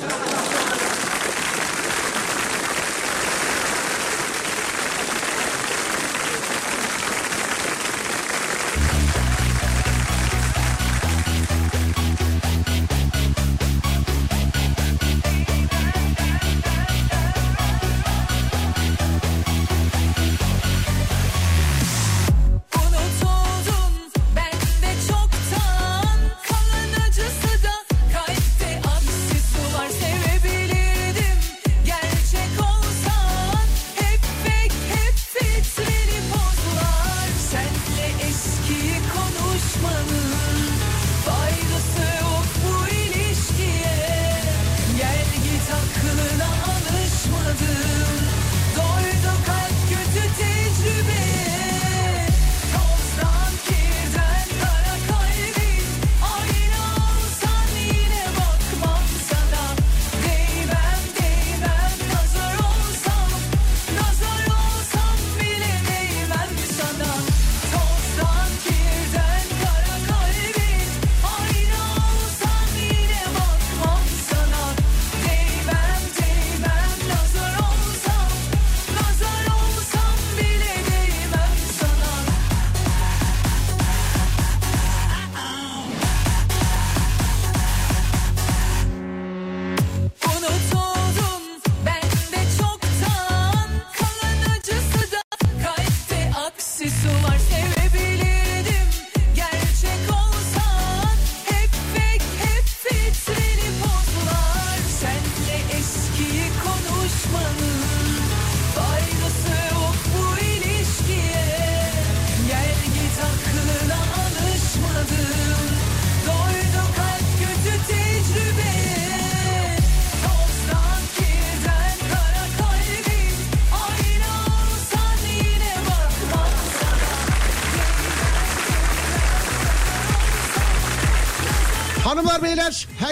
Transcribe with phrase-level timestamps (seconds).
[0.00, 0.35] 감사합니다.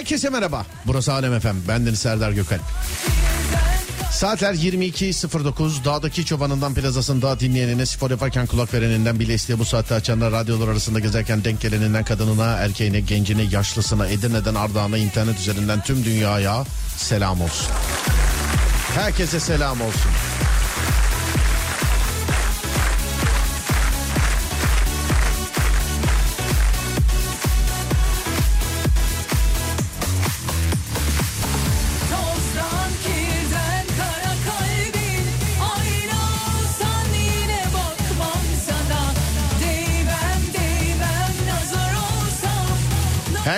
[0.05, 0.67] Herkese merhaba.
[0.87, 1.57] Burası Alem Efem.
[1.69, 2.61] Bendeniz Serdar Gökalp.
[4.13, 10.69] Saatler 22.09 dağdaki çobanından plazasında dinleyenine spor yaparken kulak vereninden bile bu saatte açanlar radyolar
[10.69, 16.65] arasında gezerken denk geleninden kadınına erkeğine gencine yaşlısına Edirne'den Ardahan'a internet üzerinden tüm dünyaya
[16.97, 17.67] selam olsun.
[18.95, 20.11] Herkese selam olsun.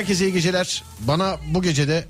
[0.07, 0.83] Herkese iyi geceler.
[1.01, 2.05] Bana bu gecede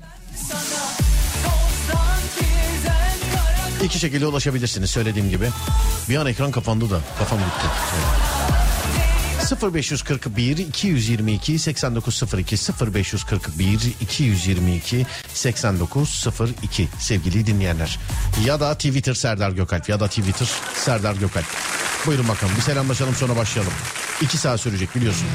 [3.83, 5.49] iki şekilde ulaşabilirsiniz söylediğim gibi.
[6.09, 7.67] Bir an ekran kapandı da kafam gitti.
[9.51, 9.73] Evet.
[9.73, 12.55] 0541 222 8902
[12.93, 17.99] 0541 222 8902 sevgili dinleyenler.
[18.45, 21.45] Ya da Twitter Serdar Gökalp ya da Twitter Serdar Gökalp.
[22.05, 23.73] Buyurun bakalım bir selamlaşalım sonra başlayalım.
[24.21, 25.27] İki saat sürecek biliyorsun.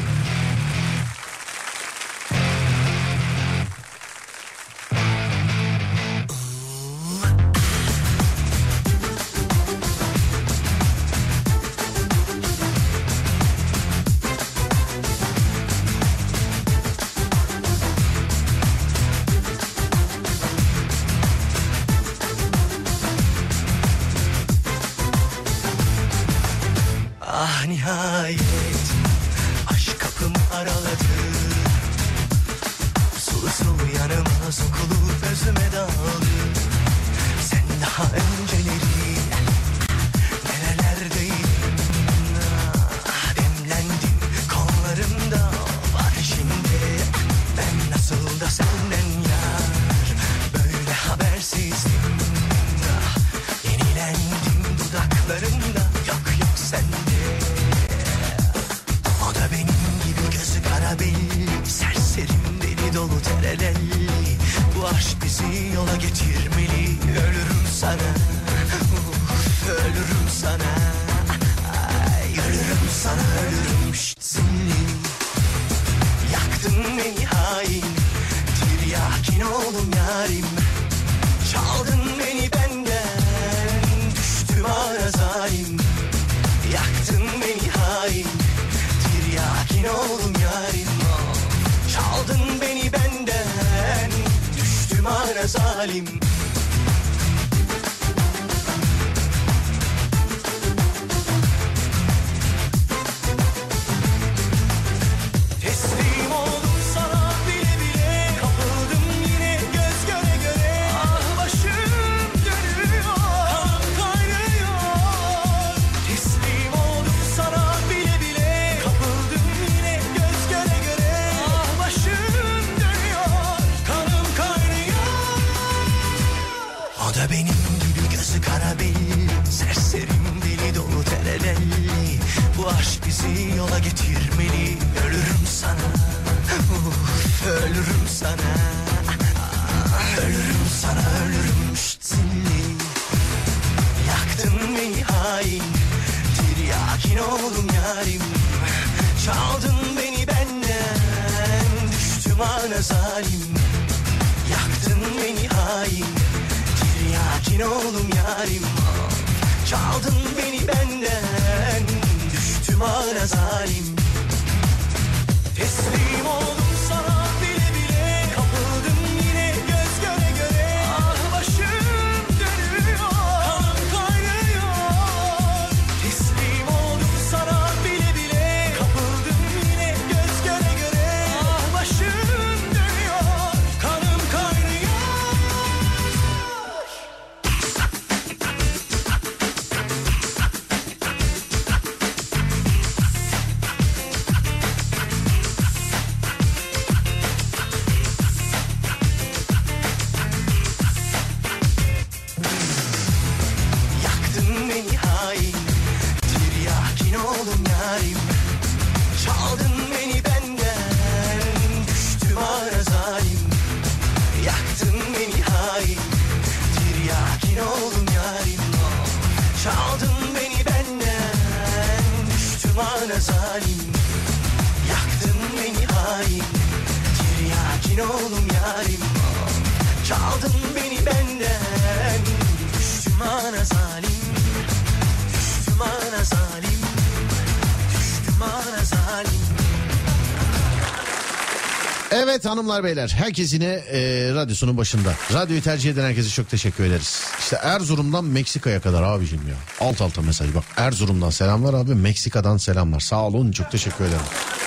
[242.63, 244.01] Hanımlar beyler herkes yine e,
[244.35, 245.15] radyosunun başında.
[245.33, 247.23] Radyoyu tercih eden herkese çok teşekkür ederiz.
[247.39, 249.55] İşte Erzurum'dan Meksika'ya kadar abicim ya.
[249.81, 250.65] Alt alta mesaj bak.
[250.77, 253.01] Erzurum'dan selamlar abi Meksika'dan selamlar.
[253.01, 254.23] Sağ olun çok teşekkür ederim.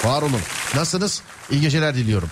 [0.05, 0.41] Var olun.
[0.75, 1.21] Nasılsınız?
[1.51, 2.29] İyi geceler diliyorum.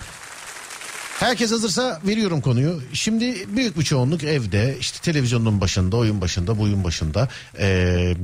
[1.24, 2.82] Herkes hazırsa veriyorum konuyu.
[2.94, 7.28] Şimdi büyük bir çoğunluk evde işte televizyonun başında, oyun başında, bu oyun başında.
[7.60, 8.16] Ee,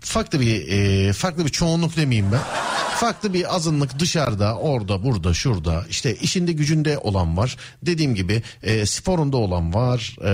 [0.00, 2.40] farklı bir e, farklı bir çoğunluk demeyeyim ben.
[2.94, 5.84] Farklı bir azınlık dışarıda, orada, burada, şurada.
[5.90, 7.56] işte işinde gücünde olan var.
[7.82, 10.30] Dediğim gibi e, sporunda olan var, e,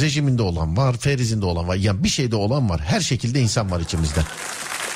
[0.00, 1.76] rejiminde olan var, ferizinde olan var.
[1.76, 2.80] Ya bir şeyde olan var.
[2.80, 4.20] Her şekilde insan var içimizde.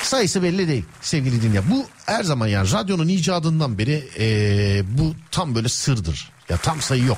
[0.03, 1.63] Sayısı belli değil sevgili dinleyen.
[1.71, 4.27] Bu her zaman yani radyonun icadından beri e,
[4.97, 6.38] bu tam böyle sırdır.
[6.49, 7.17] Ya tam sayı yok.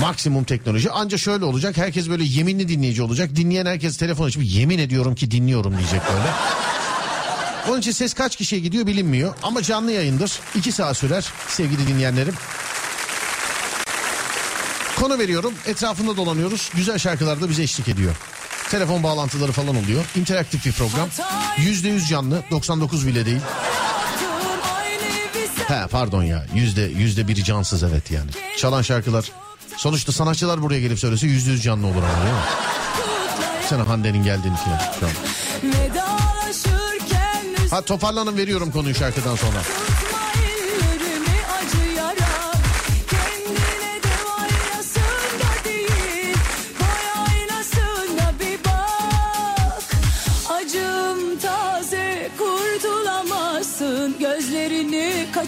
[0.00, 3.36] Maksimum teknoloji anca şöyle olacak herkes böyle yeminli dinleyici olacak.
[3.36, 6.32] Dinleyen herkes telefon açıp yemin ediyorum ki dinliyorum diyecek böyle.
[7.68, 10.40] Onun için ses kaç kişiye gidiyor bilinmiyor ama canlı yayındır.
[10.54, 12.34] iki saat sürer sevgili dinleyenlerim.
[15.00, 18.16] Konu veriyorum etrafında dolanıyoruz güzel şarkılar da bize eşlik ediyor.
[18.70, 20.04] Telefon bağlantıları falan oluyor.
[20.16, 21.08] İnteraktif bir program.
[21.58, 23.40] Yüzde yüz canlı 99 bile değil.
[25.68, 28.30] He pardon ya yüzde yüzde biri cansız evet yani.
[28.56, 29.32] Çalan şarkılar
[29.76, 32.40] sonuçta sanatçılar buraya gelip söylese yüzde yüz canlı olur ama değil mi?
[33.68, 35.12] Sana Hande'nin geldiğini falan şu an.
[37.70, 39.58] Ha toparlanın veriyorum konuyu şarkıdan sonra.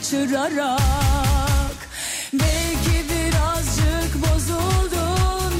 [0.00, 0.80] Kaçırarak
[2.32, 5.54] Belki birazcık bozuldun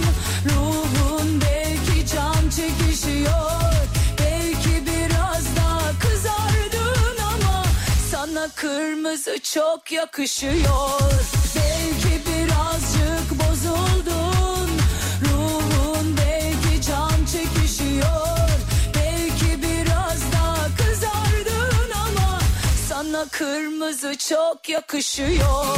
[0.45, 3.73] Ruhun belki can çekişiyor
[4.19, 7.65] Belki biraz daha kızardın ama
[8.11, 11.01] Sana kırmızı çok yakışıyor
[11.57, 12.50] Belki birazcık
[23.81, 25.77] kırmızı çok yakışıyor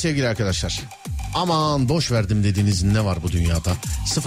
[0.00, 0.80] sevgili arkadaşlar.
[1.34, 3.72] Aman boş verdim dediğiniz ne var bu dünyada?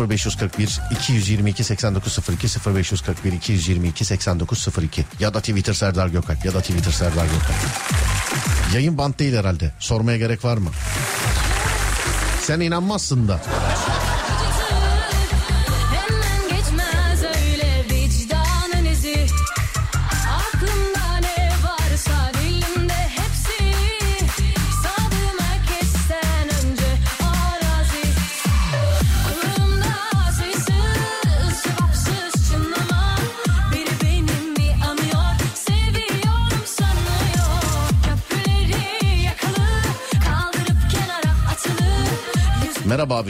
[0.10, 7.25] 0541 222 8902 0541 222 8902 ya da Twitter Serdar Gökalp ya da Twitter Serdar
[7.25, 7.56] Gökalp.
[8.74, 9.74] Yayın bant değil herhalde.
[9.80, 10.70] Sormaya gerek var mı?
[12.42, 13.42] Sen inanmazsın da.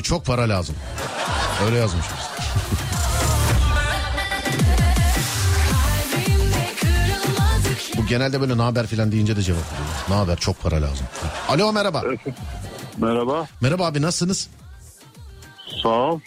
[0.04, 0.76] Çok para lazım.
[1.66, 2.14] Öyle yazmışız.
[7.98, 9.88] Bu genelde böyle ne haber filan deyince de cevap veriyor.
[10.10, 11.06] Ne haber çok para lazım.
[11.50, 12.04] Alo merhaba.
[12.98, 13.48] Merhaba.
[13.62, 14.50] Merhaba abi nasılsınız?
[15.84, 16.20] Sağ ol.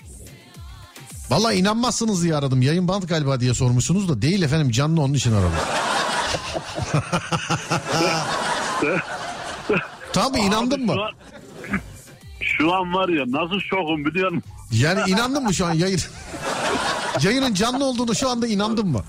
[1.30, 2.62] Vallahi inanmazsınız diye aradım.
[2.62, 5.52] Yayın bant galiba diye sormuşsunuz da değil efendim canlı onun için aradım.
[10.12, 10.92] Tabii inandın mı?
[10.92, 10.99] An,
[12.58, 14.50] şu an var ya nasıl şokum biliyor musun?
[14.72, 16.00] Yani inandın mı şu an yayın?
[17.22, 19.00] Yayının canlı olduğunu şu anda inandın mı?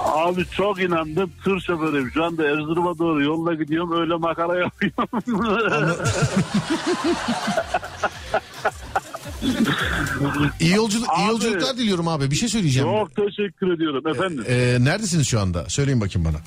[0.00, 1.32] Abi çok inandım.
[1.44, 2.10] Tır şoförüyüm.
[2.10, 4.00] Şu anda Erzurum'a doğru yolda gidiyorum.
[4.00, 5.08] Öyle makara yapıyorum.
[10.60, 12.30] İyi yolculuk, iyi yolculuklar diliyorum abi.
[12.30, 12.88] Bir şey söyleyeceğim.
[12.88, 14.44] çok teşekkür ediyorum efendim.
[14.48, 15.64] Ee, neredesiniz şu anda?
[15.68, 16.38] Söyleyin bakayım bana.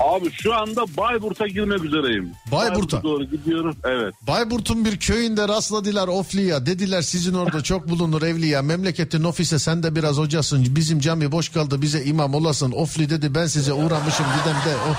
[0.00, 2.30] Abi şu anda Bayburt'a girmek üzereyim.
[2.52, 3.02] Bayburt'a?
[3.02, 3.76] doğru gidiyorum.
[3.84, 4.14] Evet.
[4.26, 6.66] Bayburt'un bir köyünde rastladılar ofliya.
[6.66, 8.62] Dediler sizin orada çok bulunur evliya.
[8.62, 10.66] Memleketin ofise sen de biraz hocasın.
[10.76, 12.72] Bizim cami boş kaldı bize imam olasın.
[12.72, 14.76] Ofli dedi ben size uğramışım gidem de.
[14.76, 14.94] O...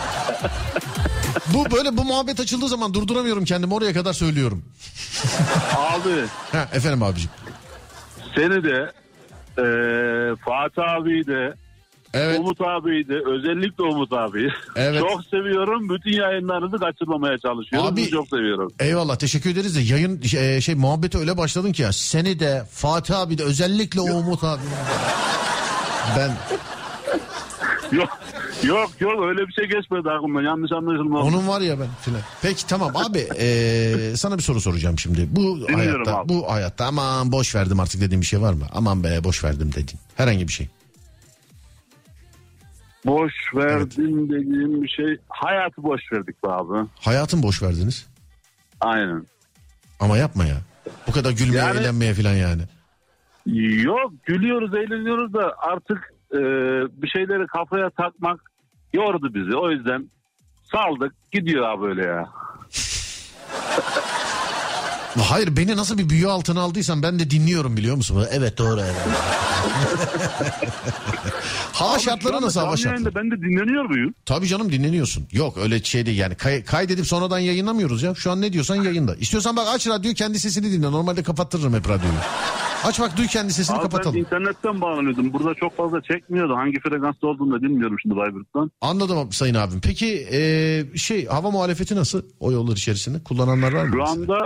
[1.53, 4.63] bu böyle bu muhabbet açıldığı zaman durduramıyorum kendimi oraya kadar söylüyorum.
[5.77, 7.29] Abi Ha, efendim abicim.
[8.36, 8.91] seni de
[9.57, 9.65] e,
[10.45, 11.53] Fatih abiyi de
[12.13, 12.39] Evet.
[12.39, 15.00] Umut abiyi de özellikle Umut abiyi Evet.
[15.01, 15.89] çok seviyorum.
[15.89, 17.88] Bütün yayınlarınızı kaçırmamaya çalışıyorum.
[17.93, 18.71] Abi- çok seviyorum.
[18.79, 21.93] Eyvallah teşekkür ederiz de yayın şey, şey muhabbete öyle başladın ki ya.
[21.93, 24.62] Seni de Fatih abi de özellikle Umut abi.
[26.17, 26.31] Ben
[27.91, 28.09] Yok
[28.63, 31.20] yok yok öyle bir şey geçmedi aklımdan yanlış anlaşılma.
[31.20, 32.22] Onun var ya ben filan.
[32.42, 35.28] Peki tamam abi eee, sana bir soru soracağım şimdi.
[35.32, 36.30] Bu hayatta abi.
[36.30, 38.66] bu hayatta aman boş verdim artık dediğin bir şey var mı?
[38.74, 40.00] Aman be boş verdim dedin.
[40.16, 40.70] Herhangi bir şey.
[43.06, 45.18] Boş verdim dediğim bir şey.
[45.30, 46.88] Hayatı boş verdik be abi.
[47.00, 48.06] Hayatın boş verdiniz.
[48.82, 49.25] Aynen.
[50.00, 50.58] Ama yapma ya.
[51.08, 52.62] Bu kadar gülmeye Yani- eğlenmeye filan yani.
[53.84, 56.39] Yok gülüyoruz eğleniyoruz da artık e,
[57.01, 58.39] bir şeyleri kafaya takmak
[58.93, 59.57] yordu bizi.
[59.57, 60.09] O yüzden
[60.71, 62.29] saldık gidiyor abi öyle ya.
[65.29, 68.25] Hayır beni nasıl bir büyü altına aldıysan ben de dinliyorum biliyor musun?
[68.31, 68.95] Evet doğru evet.
[71.74, 73.15] hava şartları nasıl hava şartları?
[73.15, 74.13] Ben de dinleniyor muyum?
[74.25, 75.27] Tabii canım dinleniyorsun.
[75.31, 78.15] Yok öyle şey değil yani kay- kaydedip sonradan yayınlamıyoruz ya.
[78.15, 79.15] Şu an ne diyorsan yayında.
[79.15, 80.91] İstiyorsan bak aç radyoyu kendi sesini dinle.
[80.91, 82.13] Normalde kapattırırım hep radyoyu.
[82.86, 84.17] Aç bak duy kendi sesini Abi ben kapatalım.
[84.17, 85.33] internetten bağlanıyordum.
[85.33, 86.55] Burada çok fazla çekmiyordu.
[86.55, 88.71] Hangi frekansta olduğunu da bilmiyorum şimdi Bayburt'tan.
[88.81, 89.79] Anladım sayın abim.
[89.83, 90.39] Peki e,
[90.98, 93.24] şey hava muhalefeti nasıl o yollar içerisinde?
[93.24, 93.91] Kullananlar var mı?
[93.95, 94.38] Şu anda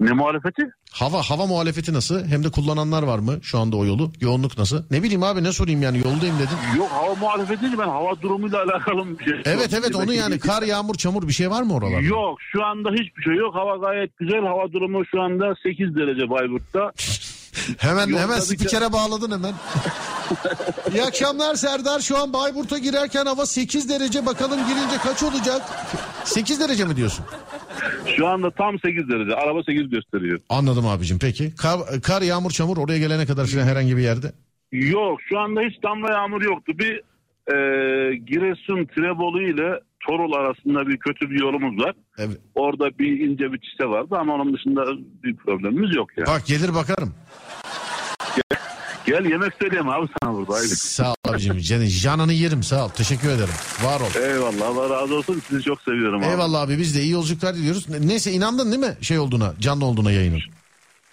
[0.00, 0.62] ne muhalefeti?
[0.92, 2.26] Hava hava muhalefeti nasıl?
[2.26, 4.12] Hem de kullananlar var mı şu anda o yolu?
[4.20, 4.82] Yoğunluk nasıl?
[4.90, 6.58] Ne bileyim abi ne sorayım yani yoldayım dedim.
[6.78, 9.42] Yok hava muhalefeti değil ben hava durumuyla alakalı bir şey.
[9.44, 12.00] Evet evet onu yani kar yağmur çamur bir şey var mı oralarda?
[12.06, 13.54] Yok şu anda hiçbir şey yok.
[13.54, 14.40] Hava gayet güzel.
[14.40, 16.92] Hava durumu şu anda 8 derece Bayburt'ta.
[17.78, 19.52] Hemen Yok, hemen spikere bağladın hemen.
[20.92, 22.00] İyi akşamlar Serdar.
[22.00, 24.26] Şu an Bayburt'a girerken hava 8 derece.
[24.26, 25.62] Bakalım girince kaç olacak?
[26.24, 27.24] 8 derece mi diyorsun?
[28.16, 29.34] Şu anda tam 8 derece.
[29.34, 30.40] Araba 8 gösteriyor.
[30.48, 31.54] Anladım abicim peki.
[31.54, 34.32] Kar, kar yağmur çamur oraya gelene kadar filan herhangi bir yerde.
[34.72, 36.72] Yok şu anda hiç damla yağmur yoktu.
[36.78, 36.94] Bir
[37.52, 37.56] e,
[38.16, 41.94] Giresun Trebolu ile Torul arasında bir kötü bir yolumuz var.
[42.18, 42.38] Evet.
[42.54, 44.84] Orada bir ince bir çiste vardı ama onun dışında
[45.24, 46.26] bir problemimiz yok yani.
[46.26, 47.14] Bak gelir bakarım.
[49.06, 50.54] Gel yemek söyleyeyim abi sana burada.
[50.54, 50.76] Haydi.
[50.76, 51.58] Sağ ol abicim.
[51.58, 52.88] Canı, canını yerim sağ ol.
[52.88, 53.54] Teşekkür ederim.
[53.82, 54.20] Var ol.
[54.22, 55.42] Eyvallah Allah razı olsun.
[55.48, 56.26] Sizi çok seviyorum abi.
[56.30, 57.88] Eyvallah abi biz de iyi yolculuklar diliyoruz.
[57.88, 60.40] Ne- Neyse inandın değil mi şey olduğuna canlı olduğuna yayının?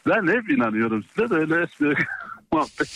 [0.08, 1.94] Ben hep inanıyorum size de öyle espri
[2.54, 2.90] muhabbet.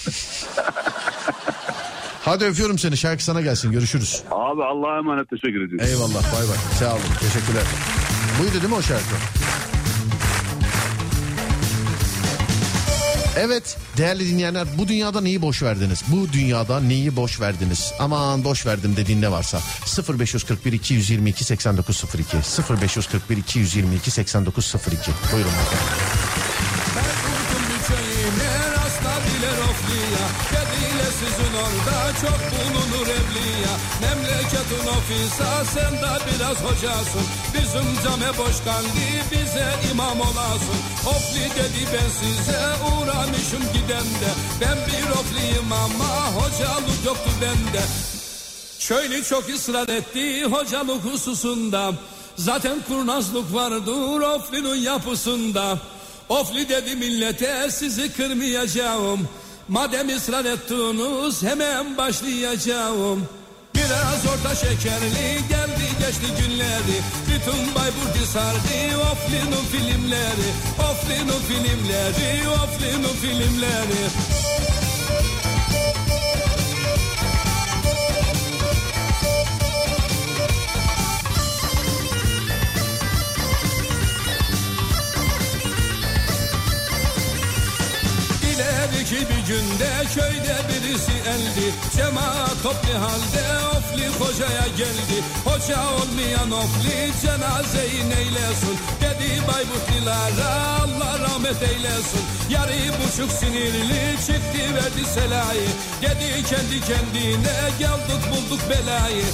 [2.25, 4.23] Hadi öpüyorum seni şarkı sana gelsin görüşürüz.
[4.31, 5.87] Abi Allah'a emanet teşekkür ediyorum.
[5.89, 7.63] Eyvallah bay bay sağ olun teşekkürler.
[8.39, 9.03] Buydu değil mi o şarkı?
[13.37, 16.03] Evet değerli dinleyenler bu dünyada neyi boş verdiniz?
[16.07, 17.93] Bu dünyada neyi boş verdiniz?
[17.99, 19.59] Aman boş verdim dediğin varsa
[20.19, 22.37] 0541 222 8902
[22.81, 25.87] 0541 222 8902 buyurun bakalım.
[29.37, 33.73] Rastladılar ofliya Dediler sizin orada çok bulunur evliya.
[34.01, 37.21] Memleketin ofisa sen de biraz hocasın.
[37.53, 40.79] Bizim came boş kaldı bize imam olasın.
[41.09, 44.29] Ofli dedi ben size uğramışım gidende.
[44.61, 47.83] Ben bir ofliyim ama hocalık yoktu bende.
[48.79, 51.93] Köylü çok ısrar etti hocalık hususunda.
[52.35, 55.77] Zaten kurnazlık vardır Ofli'nin yapısında.
[56.29, 59.27] Ofli dedi millete sizi kırmayacağım.
[59.67, 63.27] Madem ısrar ettiniz hemen başlayacağım.
[63.75, 70.49] Biraz orta şekerli geldi geçti günleri Bütün Bayburt'u sardı Ofli'nin filmleri
[70.91, 74.03] Ofli'nin filmleri Ofli'nin filmleri
[89.11, 91.73] İleriki bir günde köyde birisi eldi.
[91.97, 95.23] Cemaat toplu halde ofli hocaya geldi.
[95.45, 98.77] Hoca olmayan ofli cenazeyi neylesin?
[99.01, 102.21] Dedi Bayburtlulara Allah rahmet eylesin.
[102.49, 105.67] Yarı buçuk sinirli çıktı verdi selayı.
[106.01, 109.25] Dedi kendi kendine geldik bulduk belayı.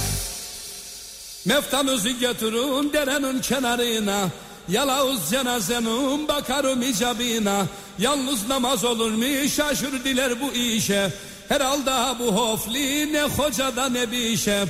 [1.44, 4.28] Meftamızı götürün derenin kenarına
[4.68, 7.66] Yalavuz cenazenin bakarım icabına.
[7.98, 9.48] Yalnız namaz olur mu?
[9.48, 11.10] Şaşır diler bu işe.
[11.48, 14.64] Herhalde bu hofli ne hocada ne bir işe.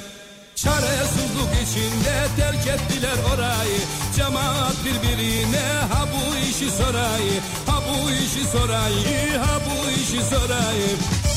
[0.57, 3.81] Çaresizlik içinde terk ettiler orayı.
[4.17, 7.41] Cemaat birbirine ha bu işi sorayı.
[7.67, 11.34] Ha bu işi sorayı ha bu işi sorayı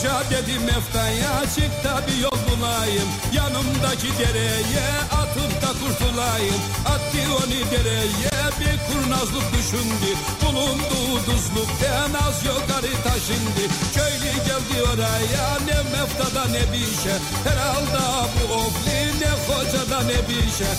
[0.00, 3.08] Hoca dedi meftaya çık da bir yol bulayım.
[3.32, 6.60] Yanımdaki dereye atıp da kurtulayım.
[6.86, 10.10] Attı onu dereye bir kurnazlık düşündü.
[10.42, 13.62] Bulunduğu duzluktan az yukarı taşındı.
[13.94, 20.50] Köylü geldi oraya ne meftada ne bir şey Herhalde bu ofli ne hocada ne bir
[20.58, 20.76] şey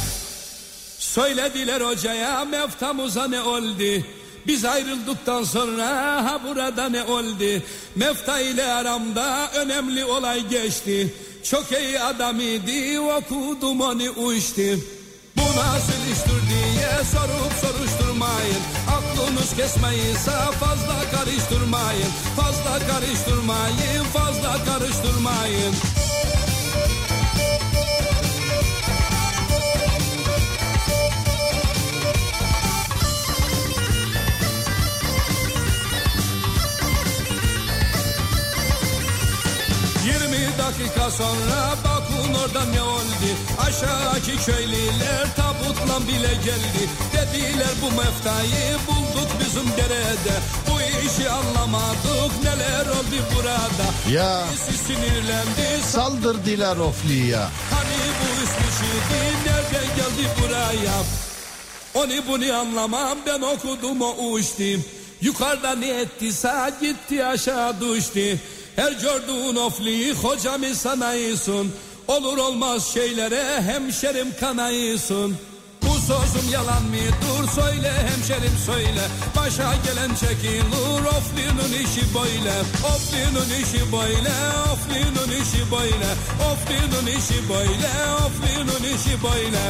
[1.00, 4.04] Söylediler hocaya meftamıza ne oldu
[4.48, 5.88] biz ayrıldıktan sonra
[6.26, 7.64] ha burada ne oldu?
[7.96, 11.14] Mefta ile aramda önemli olay geçti.
[11.44, 14.62] Çok iyi adam idi okudum onu uçtu.
[15.38, 18.62] Bu nasıl iştir diye sorup soruşturmayın.
[18.98, 22.12] Aklınız kesmeyinse fazla karıştırmayın.
[22.38, 26.01] Fazla karıştırmayın fazla karıştırmayın
[40.82, 43.28] dakika sonra bakın orada ne oldu?
[43.60, 46.90] Aşağıki köylüler tabutla bile geldi.
[47.14, 50.36] Dediler bu meftayı bulduk bizim derede.
[50.70, 54.14] Bu işi anlamadık neler oldu burada.
[54.16, 57.50] Ya Birisi sinirlendi saldır Dilar Ofli'ya.
[57.72, 61.04] Hani bu üstüşüydü nereden geldi buraya
[61.94, 64.64] Onu bunu anlamam ben okudum o uçtu
[65.22, 68.40] Yukarıda ne ettiyse gitti aşağı düştü
[68.76, 71.72] Her gördüğün ofliyi hocamı sanayısın
[72.08, 75.38] Olur olmaz şeylere hemşerim kanayısın
[75.82, 76.96] bu sözüm yalan mı?
[77.22, 79.02] Dur söyle hemşerim söyle.
[79.38, 81.02] Başa gelen çekilir.
[81.18, 82.54] Ofli'nin işi böyle.
[82.94, 84.34] Ofli'nin işi böyle.
[84.72, 86.10] Ofli'nin işi böyle.
[86.52, 87.92] Ofli'nin işi böyle.
[88.26, 89.62] Ofli'nin işi böyle.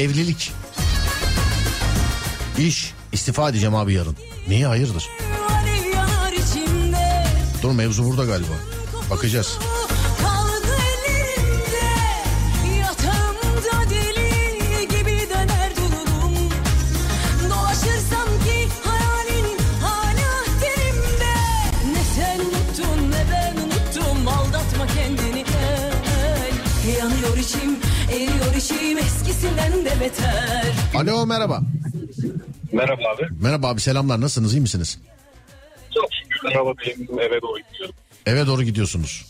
[0.00, 0.52] Evlilik.
[2.58, 2.92] İş.
[3.12, 4.16] istifa edeceğim abi yarın.
[4.48, 5.08] Niye hayırdır?
[7.62, 8.52] Dur mevzu burada galiba.
[9.10, 9.58] Bakacağız.
[31.40, 31.60] Merhaba.
[32.72, 33.22] Merhaba abi.
[33.42, 34.98] Merhaba abi selamlar nasılsınız iyi misiniz?
[35.94, 37.94] Çok şükür merhaba benim eve doğru gidiyorum.
[38.26, 39.26] Eve doğru gidiyorsunuz.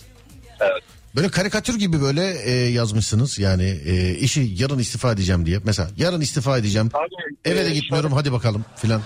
[0.60, 0.82] Evet.
[1.16, 5.58] Böyle karikatür gibi böyle e, yazmışsınız yani e, işi yarın istifa edeceğim diye.
[5.64, 6.90] Mesela yarın istifa edeceğim.
[6.94, 9.02] Abi, Eve de e, gitmiyorum hadi bakalım filan.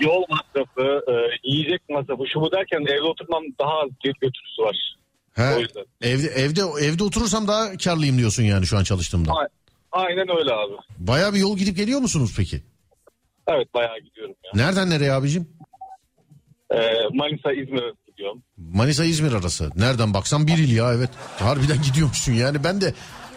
[0.00, 4.76] Yol masrafı, e, yiyecek masrafı şu bu derken evde oturmam daha az gö- götürüsü var.
[5.32, 5.84] He, O yüzden.
[6.02, 9.32] evde evde evde oturursam daha karlıyım diyorsun yani şu an çalıştığımda.
[9.32, 9.48] A-
[9.94, 10.72] Aynen öyle abi.
[10.98, 12.62] Bayağı bir yol gidip geliyor musunuz peki?
[13.48, 14.50] Evet bayağı gidiyorum ya.
[14.54, 15.48] Nereden nereye abicim?
[16.70, 16.78] E,
[17.12, 18.42] Manisa İzmir'e gidiyorum.
[18.56, 19.70] Manisa İzmir arası.
[19.76, 21.10] Nereden baksan bir il ya evet.
[21.38, 22.94] Harbiden gidiyormuşsun yani ben de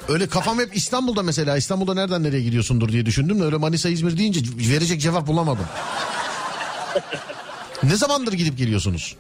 [0.10, 4.18] öyle kafam hep İstanbul'da mesela İstanbul'da nereden nereye gidiyorsundur diye düşündüm de öyle Manisa İzmir
[4.18, 4.40] deyince
[4.74, 5.66] verecek cevap bulamadım.
[7.84, 9.16] ne zamandır gidip geliyorsunuz?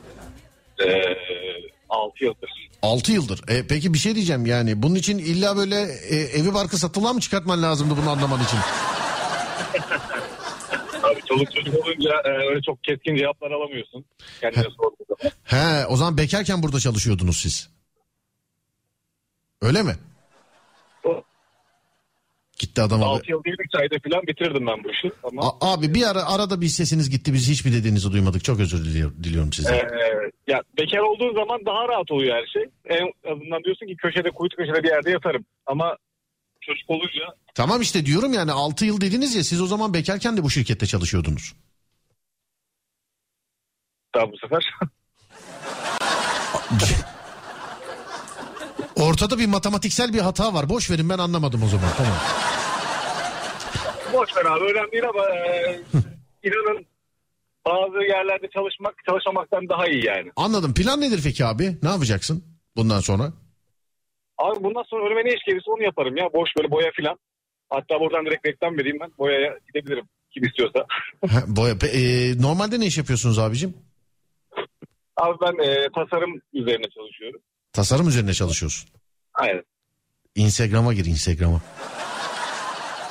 [0.80, 0.86] E,
[1.89, 2.50] 6 yıldır.
[2.82, 3.41] 6 yıldır.
[3.47, 5.76] E, peki bir şey diyeceğim yani bunun için illa böyle
[6.10, 8.58] e, evi barkı satılığa mı çıkartman lazımdı bunu anlaman için?
[11.04, 14.06] Abi çoluk çocuk olunca e, öyle çok keskin cevaplar alamıyorsun.
[14.41, 15.34] Kendine sorduğun zaman.
[15.43, 17.69] He o zaman bekarken burada çalışıyordunuz siz.
[19.62, 19.95] Öyle mi?
[22.59, 23.05] Gitti adam abi.
[23.09, 25.11] 6 yıl değil 3 ayda falan bitirdim ben bu işi.
[25.23, 28.43] Ama A- abi bir ara arada bir sesiniz gitti biz hiçbir dediğinizi duymadık.
[28.43, 29.75] Çok özür diliyorum, diliyorum size.
[29.75, 32.63] Ee, ya bekar olduğun zaman daha rahat oluyor her şey.
[32.85, 35.45] En azından diyorsun ki köşede kuytu köşede bir yerde yatarım.
[35.65, 35.97] Ama
[36.61, 40.43] çocuk olunca Tamam işte diyorum yani 6 yıl dediniz ya siz o zaman bekarken de
[40.43, 41.53] bu şirkette çalışıyordunuz.
[44.15, 44.63] daha bu sefer
[48.99, 50.69] Ortada bir matematiksel bir hata var.
[50.69, 51.89] Boş verin ben anlamadım o zaman.
[51.97, 52.13] Tamam.
[54.13, 55.79] boş ver abi önemli değil ama e,
[56.43, 56.86] inanın
[57.65, 60.31] bazı yerlerde çalışmak çalışmamaktan daha iyi yani.
[60.36, 60.73] Anladım.
[60.73, 61.77] Plan nedir peki abi?
[61.83, 62.43] Ne yapacaksın
[62.75, 63.33] bundan sonra?
[64.38, 66.25] Abi bundan sonra önüme ne iş gelirse onu yaparım ya.
[66.33, 67.17] Boş böyle boya filan.
[67.69, 69.12] Hatta buradan direkt reklam vereyim ben.
[69.17, 70.86] Boyaya gidebilirim kim istiyorsa.
[71.29, 72.01] Ha, boya, e,
[72.41, 73.73] normalde ne iş yapıyorsunuz abicim?
[75.17, 77.41] Abi ben e, tasarım üzerine çalışıyorum.
[77.77, 78.89] Tasarım üzerine çalışıyorsun.
[79.33, 79.63] Aynen.
[80.35, 81.61] Instagram'a gir Instagram'a.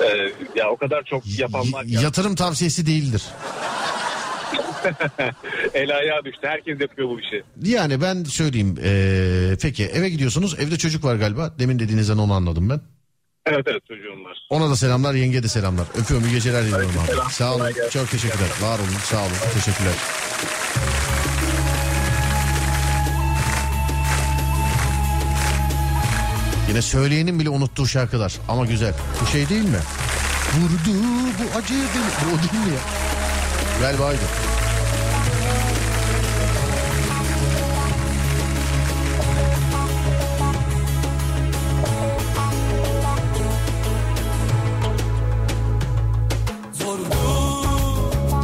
[0.01, 0.07] Ee,
[0.57, 2.05] ya o kadar çok yapan var Y- ki.
[2.05, 3.23] yatırım tavsiyesi değildir.
[5.75, 6.41] El ayağa düştü.
[6.43, 7.43] Herkes yapıyor bu işi.
[7.63, 8.79] Yani ben söyleyeyim.
[8.85, 10.55] ee, peki eve gidiyorsunuz.
[10.61, 11.55] Evde çocuk var galiba.
[11.59, 12.81] Demin dediğinizden onu anladım ben.
[13.47, 14.39] Evet evet çocuğum var.
[14.51, 15.87] Ona da selamlar, yenge de selamlar.
[16.03, 16.99] Öpüyorum, iyi geceler diliyorum abi.
[16.99, 17.31] Aleykümselam.
[17.31, 18.49] Sağ olun, çok teşekkürler.
[18.63, 19.95] Var olun, sağ olun, teşekkürler.
[26.77, 28.95] Yine söyleyenin bile unuttuğu şarkılar ama güzel.
[29.23, 29.79] Bu şey değil mi?
[30.57, 30.99] Vurdu
[31.39, 31.85] bu acı değil?
[32.25, 32.81] Bu o değil mi ya?
[33.81, 34.19] Galiba oydu.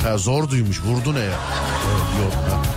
[0.03, 0.83] Ha zor duymuş.
[0.85, 1.25] Vurdu ne ya?
[1.27, 2.33] Evet, yok.
[2.51, 2.72] Ha.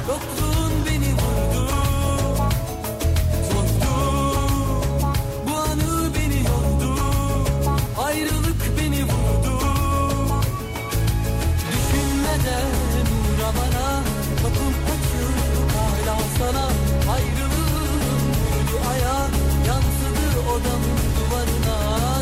[16.38, 16.66] Sana
[17.14, 19.28] Ayrılığın vurdu aya
[19.68, 21.78] Yansıdı odamın duvarına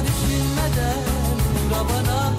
[0.06, 1.04] Düşünmeden
[1.72, 2.34] bana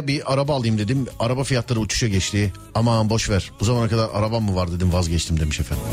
[0.00, 1.06] liraya bir araba alayım dedim.
[1.18, 2.52] Araba fiyatları uçuşa geçti.
[2.74, 3.50] Aman boş ver.
[3.60, 5.84] Bu zamana kadar arabam mı var dedim vazgeçtim demiş efendim.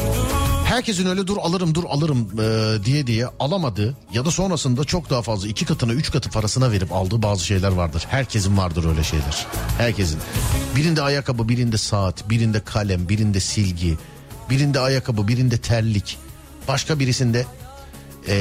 [0.65, 5.21] Herkesin öyle dur alırım dur alırım e, diye diye alamadı ya da sonrasında çok daha
[5.21, 8.05] fazla iki katına üç katı parasına verip aldığı bazı şeyler vardır.
[8.09, 9.45] Herkesin vardır öyle şeyler.
[9.77, 10.19] Herkesin.
[10.75, 13.97] Birinde ayakkabı, birinde saat, birinde kalem, birinde silgi,
[14.49, 16.17] birinde ayakkabı, birinde terlik.
[16.67, 17.45] Başka birisinde
[18.27, 18.35] e,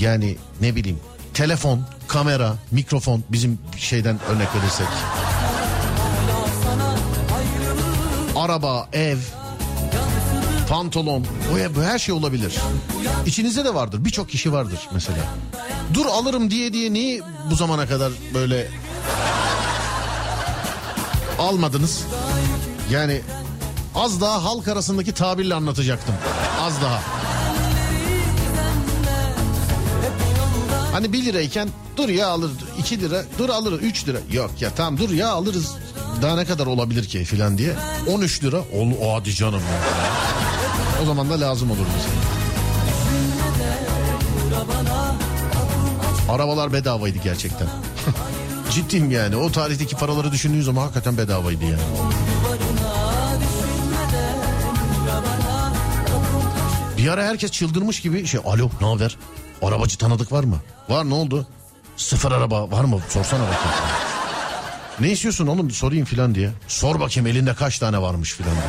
[0.00, 0.98] yani ne bileyim
[1.38, 4.86] telefon, kamera, mikrofon bizim şeyden örnek verirsek.
[8.36, 9.16] Araba, ev,
[10.68, 11.26] pantolon,
[11.76, 12.54] bu, her şey olabilir.
[13.26, 14.04] İçinizde de vardır.
[14.04, 15.18] Birçok kişi vardır mesela.
[15.94, 17.20] Dur alırım diye diye niye
[17.50, 18.68] bu zamana kadar böyle
[21.38, 22.04] almadınız?
[22.90, 23.20] Yani
[23.94, 26.14] az daha halk arasındaki tabirle anlatacaktım.
[26.60, 27.17] Az daha.
[30.92, 34.98] Hani 1 lirayken dur ya alır 2 lira dur alır 3 lira yok ya tamam
[34.98, 35.74] dur ya alırız
[36.22, 37.72] daha ne kadar olabilir ki filan diye
[38.08, 39.60] 13 lira ol o hadi canım
[41.02, 42.08] o zaman da lazım olur bize.
[46.28, 47.66] Arabalar bedavaydı gerçekten.
[48.70, 51.82] Ciddiyim yani o tarihteki paraları düşündüğün zaman hakikaten bedavaydı yani.
[56.98, 59.16] Bir ara herkes çıldırmış gibi şey alo ne haber?
[59.62, 60.56] Arabacı tanıdık var mı?
[60.88, 61.46] Var ne oldu?
[61.96, 63.00] Sıfır araba var mı?
[63.08, 63.76] Sorsana bakayım.
[65.00, 66.50] Ne istiyorsun oğlum sorayım filan diye.
[66.68, 68.64] Sor bakayım elinde kaç tane varmış filan diyor.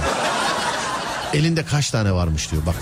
[1.33, 2.75] Elinde kaç tane varmış diyor bak.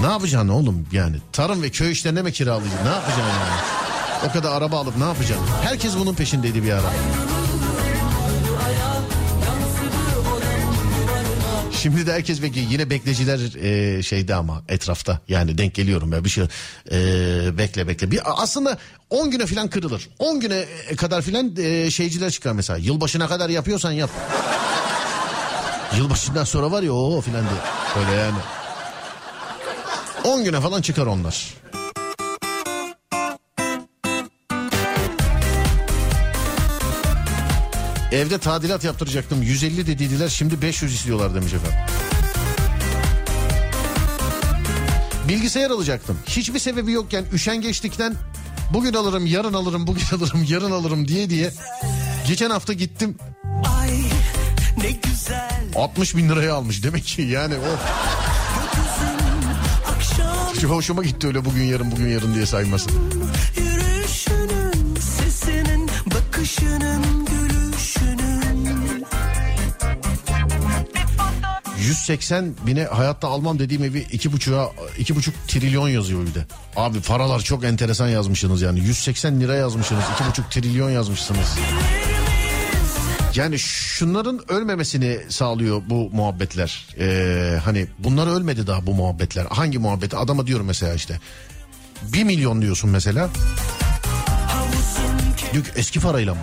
[0.00, 1.16] Ne yapacaksın oğlum yani?
[1.32, 2.84] Tarım ve köy işlerine mi kiralayacaksın?
[2.84, 3.60] Ne yapacaksın yani?
[4.28, 5.46] O kadar araba alıp ne yapacaksın?
[5.62, 6.90] Herkes bunun peşindeydi bir ara.
[11.86, 12.70] Şimdi de herkes bekliyor.
[12.70, 15.20] Yine bekleciler e, şeyde ama etrafta.
[15.28, 16.44] Yani denk geliyorum ya bir şey.
[16.92, 18.10] e, bekle bekle.
[18.10, 18.78] Bir, aslında
[19.10, 20.08] 10 güne falan kırılır.
[20.18, 20.64] 10 güne
[20.96, 22.78] kadar falan e, şeyciler çıkar mesela.
[22.78, 24.10] Yılbaşına kadar yapıyorsan yap.
[25.96, 27.60] Yılbaşından sonra var ya o filan diye.
[28.06, 28.38] Öyle yani.
[30.24, 31.54] 10 güne falan çıkar onlar.
[38.12, 39.42] Evde tadilat yaptıracaktım.
[39.42, 41.78] 150 dediydiler şimdi 500 istiyorlar demiş efendim.
[45.28, 46.18] Bilgisayar alacaktım.
[46.26, 48.14] Hiçbir sebebi yokken üşengeçlikten
[48.72, 51.52] bugün alırım, yarın alırım, bugün alırım, yarın alırım diye diye.
[52.28, 53.16] Geçen hafta gittim
[53.80, 53.90] Ay
[54.82, 56.84] ne güzel 60 bin liraya almış.
[56.84, 57.78] Demek ki yani o
[60.60, 62.90] çok hoşuma gitti öyle bugün yarın bugün yarın diye sayması.
[72.08, 76.46] 180 bine hayatta almam dediğim evi iki buçuğa iki buçuk trilyon yazıyor bir de.
[76.76, 78.80] Abi paralar çok enteresan yazmışsınız yani.
[78.80, 80.04] 180 lira yazmışsınız.
[80.14, 81.58] iki buçuk trilyon yazmışsınız.
[83.34, 86.86] Yani şunların ölmemesini sağlıyor bu muhabbetler.
[86.98, 89.46] Ee, hani bunlar ölmedi daha bu muhabbetler.
[89.50, 90.14] Hangi muhabbet?
[90.14, 91.20] Adama diyorum mesela işte.
[92.02, 93.30] 1 milyon diyorsun mesela.
[95.52, 96.40] Diyor ki eski parayla mı?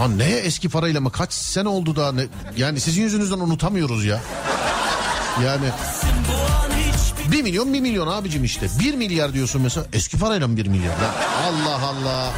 [0.00, 1.12] Lan neye eski parayla mı?
[1.12, 2.12] Kaç sene oldu daha?
[2.12, 2.26] Ne?
[2.56, 4.20] Yani sizin yüzünüzden unutamıyoruz ya.
[5.44, 5.66] Yani
[7.32, 8.66] 1 milyon 1 milyon abicim işte.
[8.80, 9.86] 1 milyar diyorsun mesela.
[9.92, 10.92] Eski parayla mı 1 milyar?
[10.92, 11.12] Lan
[11.44, 12.32] Allah Allah.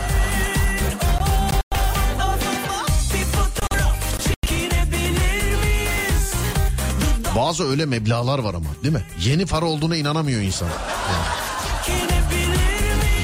[7.24, 7.36] bir?
[7.36, 9.02] Bazı öyle meblağlar var ama değil mi?
[9.20, 10.68] Yeni para olduğuna inanamıyor insan.
[10.68, 10.80] Miyiz?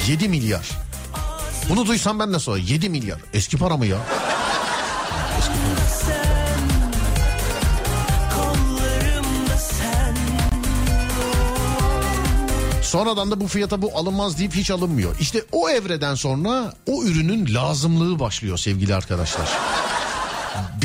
[0.09, 0.86] 7 milyar.
[1.69, 2.61] Bunu duysam ben nasıl olur?
[2.61, 3.19] 7 milyar.
[3.33, 3.99] Eski para mı ya?
[8.35, 10.17] Kollarımda sen
[12.83, 15.17] Sonradan da bu fiyata bu alınmaz deyip hiç alınmıyor.
[15.21, 19.49] İşte o evreden sonra o ürünün lazımlığı başlıyor sevgili arkadaşlar.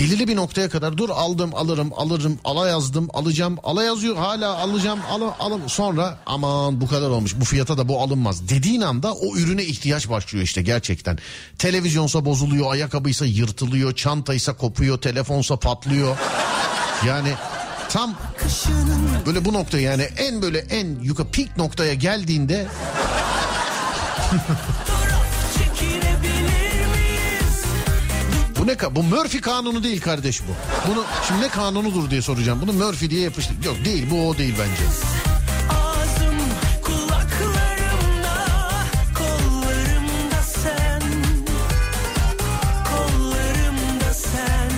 [0.01, 4.99] Belirli bir noktaya kadar dur aldım alırım alırım ala yazdım alacağım ala yazıyor hala alacağım
[5.11, 9.37] ala alım sonra aman bu kadar olmuş bu fiyata da bu alınmaz dediğin anda o
[9.37, 11.17] ürüne ihtiyaç başlıyor işte gerçekten.
[11.57, 16.17] Televizyonsa bozuluyor ayakkabıysa yırtılıyor çantaysa kopuyor telefonsa patlıyor
[17.07, 17.33] yani
[17.89, 18.15] tam
[19.25, 22.67] böyle bu nokta yani en böyle en yukarı peak noktaya geldiğinde
[28.61, 30.51] bu ne ka- bu Murphy kanunu değil kardeş bu.
[30.91, 32.59] Bunu şimdi ne kanunudur diye soracağım.
[32.61, 33.55] Bunu Murphy diye yapıştır.
[33.65, 34.83] Yok değil bu o değil bence.
[35.69, 36.37] Ağzım
[36.83, 38.35] kulaklarımda
[39.17, 41.01] kollarımda sen
[42.91, 44.71] kollarımda sen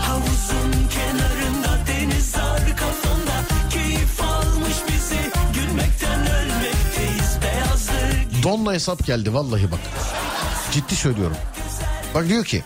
[0.00, 3.34] havuzun kenarında deniz arkasında
[3.70, 5.20] keyif almış bizi
[5.54, 9.80] gülmekten ölmekteyiz beyazdır Donla hesap geldi vallahi bak.
[10.72, 11.36] Ciddi söylüyorum.
[12.14, 12.62] Bak diyor ki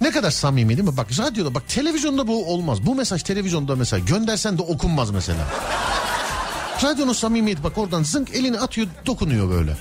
[0.00, 0.96] ne kadar samimi değil mi?
[0.96, 2.86] Bak radyoda bak televizyonda bu olmaz.
[2.86, 5.46] Bu mesaj televizyonda mesela göndersen de okunmaz mesela.
[6.82, 9.76] Radyonun samimiyeti bak oradan zınk elini atıyor dokunuyor böyle.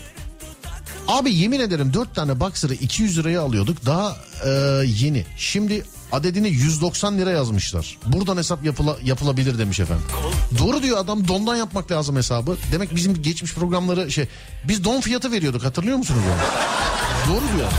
[1.08, 4.50] Abi yemin ederim 4 tane boxer'ı 200 liraya alıyorduk daha e,
[4.86, 5.26] yeni.
[5.38, 7.98] Şimdi adedini 190 lira yazmışlar.
[8.06, 10.06] Buradan hesap yapıla, yapılabilir demiş efendim.
[10.60, 12.58] Doğru diyor adam dondan yapmak lazım hesabı.
[12.72, 14.28] Demek bizim geçmiş programları şey
[14.68, 17.34] biz don fiyatı veriyorduk hatırlıyor musunuz onu?
[17.34, 17.70] Doğru diyor.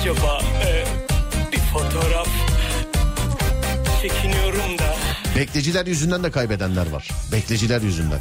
[0.00, 0.84] Acaba e,
[1.52, 2.28] bir fotoğraf
[4.02, 4.94] çekiniyorum da
[5.36, 7.08] Bekleciler yüzünden de kaybedenler var.
[7.32, 8.20] Bekleciler yüzünden.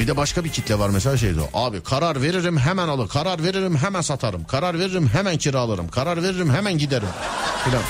[0.00, 1.46] Bir de başka bir kitle var mesela şey diyor.
[1.54, 3.08] Abi karar veririm hemen alır.
[3.08, 4.44] Karar veririm hemen satarım.
[4.44, 5.88] Karar veririm hemen kiralarım.
[5.88, 7.08] Karar veririm hemen giderim.
[7.64, 7.82] Filan.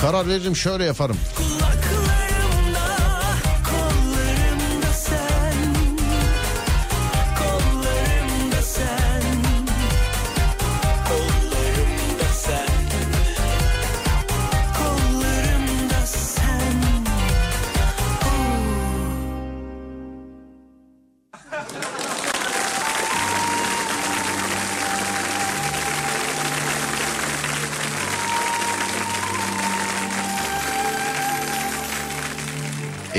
[0.00, 1.16] Karar veririm şöyle yaparım.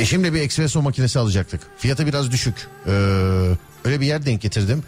[0.10, 1.62] Eşimle bir espresso makinesi alacaktık.
[1.78, 2.68] Fiyatı biraz düşük.
[2.88, 2.92] Ee,
[3.86, 4.84] öyle bir yer denk getirdim.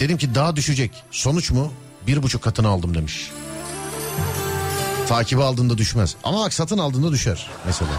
[0.00, 1.04] Dedim ki daha düşecek.
[1.10, 1.72] Sonuç mu?
[2.06, 3.30] Bir buçuk katını aldım demiş.
[5.08, 6.16] Takibi aldığında düşmez.
[6.24, 7.90] Ama bak satın aldığında düşer mesela.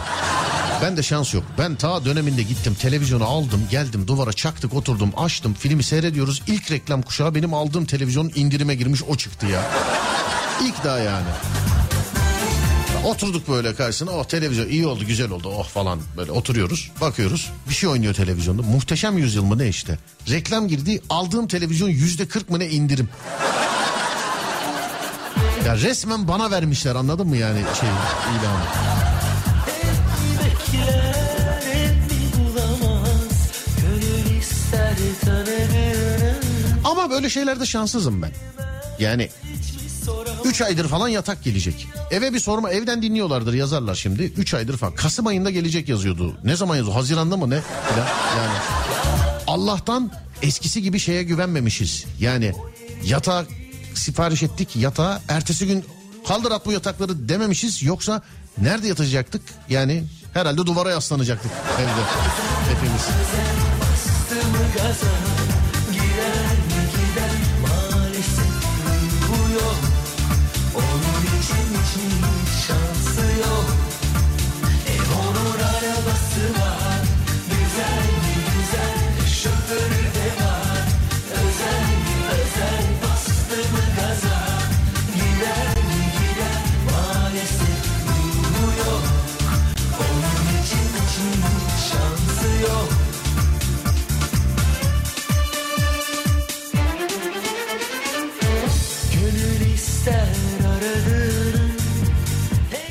[0.82, 1.44] Ben de şans yok.
[1.58, 6.42] Ben ta döneminde gittim televizyonu aldım geldim duvara çaktık oturdum açtım filmi seyrediyoruz.
[6.48, 9.62] İlk reklam kuşağı benim aldığım televizyon indirime girmiş o çıktı ya.
[10.64, 11.28] İlk daha yani.
[13.06, 17.74] Oturduk böyle karşısına oh televizyon iyi oldu güzel oldu oh falan böyle oturuyoruz bakıyoruz bir
[17.74, 18.62] şey oynuyor televizyonda.
[18.62, 19.98] Muhteşem yüzyıl mı ne işte?
[20.30, 23.10] Reklam girdi aldığım televizyon yüzde kırk mı ne indirim.
[25.66, 28.64] Ya resmen bana vermişler anladın mı yani şey ilanı?
[36.84, 38.32] Ama öyle şeylerde şanssızım ben.
[39.00, 39.30] Yani
[40.46, 41.88] 3 aydır falan yatak gelecek.
[42.12, 44.24] Eve bir sorma evden dinliyorlardır yazarlar şimdi.
[44.24, 44.96] 3 aydır falan.
[44.96, 46.38] Kasım ayında gelecek yazıyordu.
[46.44, 46.96] Ne zaman yazıyor?
[46.96, 47.56] Haziranda mı ne?
[48.38, 48.58] Yani
[49.48, 52.06] Allah'tan eskisi gibi şeye güvenmemişiz.
[52.20, 52.54] Yani
[53.04, 53.46] yatağa
[53.94, 55.86] sipariş ettik yatağa ertesi gün
[56.28, 57.84] kaldır at bu yatakları dememişiz.
[57.84, 58.22] Yoksa
[58.58, 59.42] nerede yatacaktık?
[59.70, 60.04] Yani
[60.34, 62.04] herhalde duvara yaslanacaktık evde
[62.74, 63.02] hepimiz.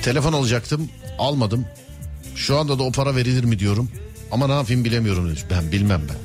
[0.09, 0.89] Telefon alacaktım
[1.19, 1.67] almadım.
[2.35, 3.91] Şu anda da o para verilir mi diyorum.
[4.33, 5.27] Ama ne yapayım bilemiyorum.
[5.29, 5.45] demiş.
[5.51, 6.17] Ben bilmem ben.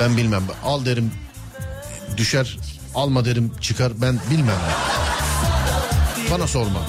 [0.00, 0.42] Ben bilmem.
[0.64, 1.10] Al derim
[2.16, 2.58] düşer.
[2.94, 3.92] Alma derim çıkar.
[4.02, 6.30] Ben bilmem ben.
[6.30, 6.80] Bana sorma.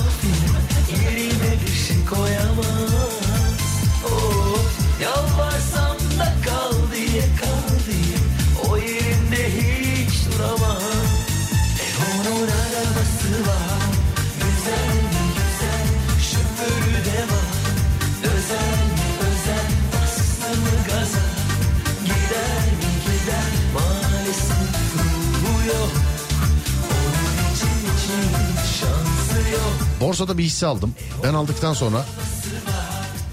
[2.34, 2.55] Yalvarsam
[30.26, 30.96] Borsada bir hisse aldım.
[31.24, 32.06] Ben aldıktan sonra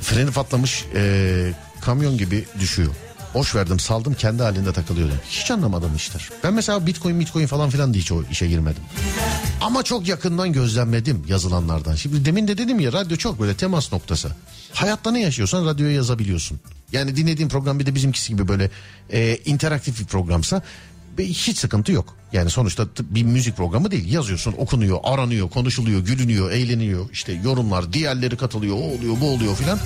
[0.02, 2.92] freni patlamış eee, kamyon gibi düşüyor.
[3.34, 5.12] Boş verdim saldım kendi halinde takılıyordu.
[5.28, 6.28] Hiç anlamadım işler.
[6.44, 8.82] Ben mesela bitcoin bitcoin falan filan da hiç o işe girmedim.
[9.60, 11.94] Ama çok yakından gözlemledim yazılanlardan.
[11.94, 14.28] Şimdi demin de dedim ya radyo çok böyle temas noktası.
[14.72, 16.60] Hayatta ne yaşıyorsan radyoya yazabiliyorsun.
[16.92, 18.70] Yani dinlediğim program bir de bizimkisi gibi böyle
[19.12, 20.62] e, interaktif bir programsa
[21.18, 22.16] hiç sıkıntı yok.
[22.32, 24.12] Yani sonuçta bir müzik programı değil.
[24.12, 27.10] Yazıyorsun, okunuyor, aranıyor, konuşuluyor, gülünüyor, eğleniyor.
[27.12, 29.78] İşte yorumlar, diğerleri katılıyor, o oluyor, bu oluyor filan.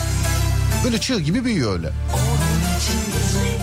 [0.84, 1.92] Böyle çığ gibi büyüyor öyle.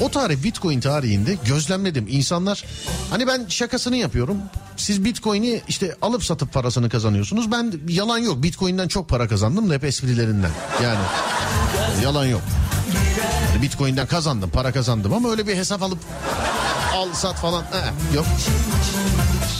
[0.01, 2.05] O tarih Bitcoin tarihinde gözlemledim.
[2.09, 2.63] İnsanlar
[3.09, 4.37] hani ben şakasını yapıyorum.
[4.77, 7.51] Siz Bitcoin'i işte alıp satıp parasını kazanıyorsunuz.
[7.51, 8.43] Ben yalan yok.
[8.43, 10.51] Bitcoin'den çok para kazandım da hep esprilerinden.
[10.83, 11.03] Yani
[12.03, 12.41] yalan yok.
[13.63, 15.99] Yani Bitcoin'den kazandım, para kazandım ama öyle bir hesap alıp
[16.95, 18.25] al sat falan eh, yok.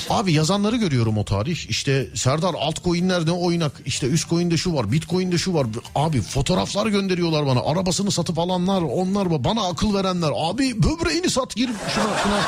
[0.09, 1.69] Abi yazanları görüyorum o tarih.
[1.69, 3.71] İşte Serdar altcoin'ler ne oynak.
[3.85, 5.67] İşte üst coin'de şu var, bitcoin'de şu var.
[5.95, 7.59] Abi fotoğraflar gönderiyorlar bana.
[7.59, 9.43] Arabasını satıp alanlar, onlar var.
[9.43, 10.31] Bana akıl verenler.
[10.35, 12.41] Abi böbreğini sat gir şuna şuna.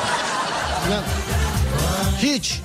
[0.86, 1.02] Falan.
[2.22, 2.60] Hiç.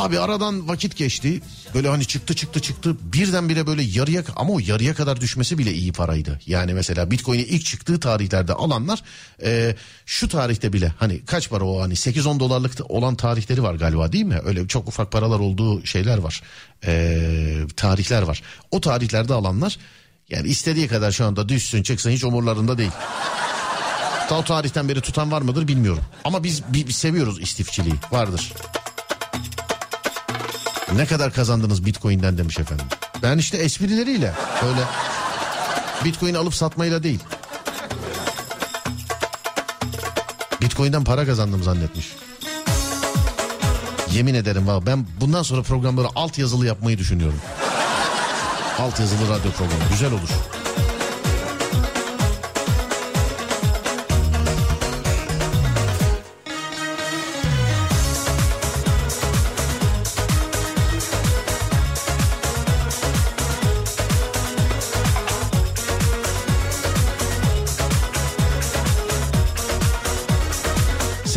[0.00, 1.40] Abi aradan vakit geçti.
[1.74, 2.96] Böyle hani çıktı çıktı çıktı.
[3.02, 6.40] Birdenbire böyle yarıya ama o yarıya kadar düşmesi bile iyi paraydı.
[6.46, 9.02] Yani mesela Bitcoin'i ilk çıktığı tarihlerde alanlar
[9.42, 9.76] e,
[10.06, 14.24] şu tarihte bile hani kaç para o hani 8-10 dolarlık olan tarihleri var galiba değil
[14.24, 14.40] mi?
[14.44, 16.42] Öyle çok ufak paralar olduğu şeyler var.
[16.86, 17.20] E,
[17.76, 18.42] tarihler var.
[18.70, 19.78] O tarihlerde alanlar
[20.30, 22.90] yani istediği kadar şu anda düşsün çıksın hiç umurlarında değil.
[24.28, 26.02] Ta o tarihten beri tutan var mıdır bilmiyorum.
[26.24, 27.94] Ama biz, bi- biz seviyoruz istifçiliği.
[28.12, 28.52] Vardır.
[30.96, 32.86] Ne kadar kazandınız Bitcoin'den demiş efendim.
[33.22, 34.32] Ben işte esprileriyle
[34.62, 34.80] böyle
[36.04, 37.20] Bitcoin alıp satmayla değil.
[40.60, 42.12] Bitcoin'den para kazandım zannetmiş.
[44.12, 47.40] Yemin ederim valla ben bundan sonra programları alt yazılı yapmayı düşünüyorum.
[48.78, 50.28] Alt yazılı radyo programı güzel olur.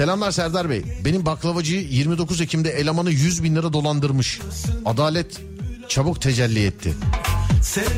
[0.03, 0.83] Selamlar Serdar Bey.
[1.05, 4.39] Benim baklavacı 29 Ekim'de elemanı 100 bin lira dolandırmış.
[4.85, 5.41] Adalet
[5.87, 6.93] çabuk tecelli etti.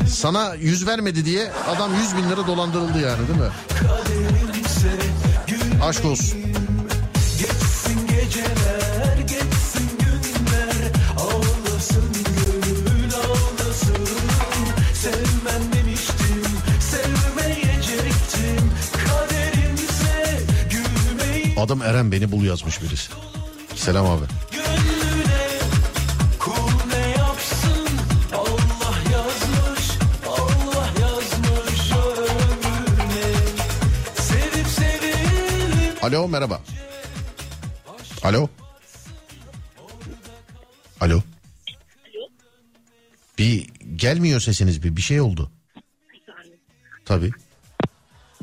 [0.08, 3.48] Sana 100 vermedi diye adam 100 bin lira dolandırıldı yani değil mi?
[5.82, 6.38] Aşk olsun.
[21.56, 23.12] Adım Eren beni bul yazmış birisi.
[23.74, 24.24] Selam abi.
[36.02, 36.60] Alo merhaba.
[38.22, 38.48] Alo.
[41.00, 41.22] Alo.
[43.38, 45.50] Bir gelmiyor sesiniz bir bir şey oldu.
[47.04, 47.30] Tabii.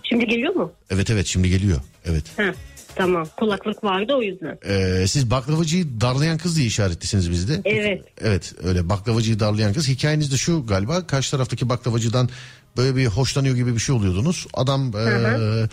[0.03, 0.71] Şimdi geliyor mu?
[0.89, 1.81] Evet evet şimdi geliyor.
[2.05, 2.25] Evet.
[2.37, 2.53] Ha,
[2.95, 3.27] tamam.
[3.37, 4.57] Kulaklık vardı o yüzden.
[4.65, 7.61] Ee, siz baklavacıyı darlayan kız diye işaretlisiniz bizde.
[7.65, 8.01] Evet.
[8.21, 9.87] Evet öyle baklavacıyı darlayan kız.
[9.87, 12.29] Hikayeniz de şu galiba karşı taraftaki baklavacıdan
[12.77, 14.47] böyle bir hoşlanıyor gibi bir şey oluyordunuz.
[14.53, 15.67] Adam ee,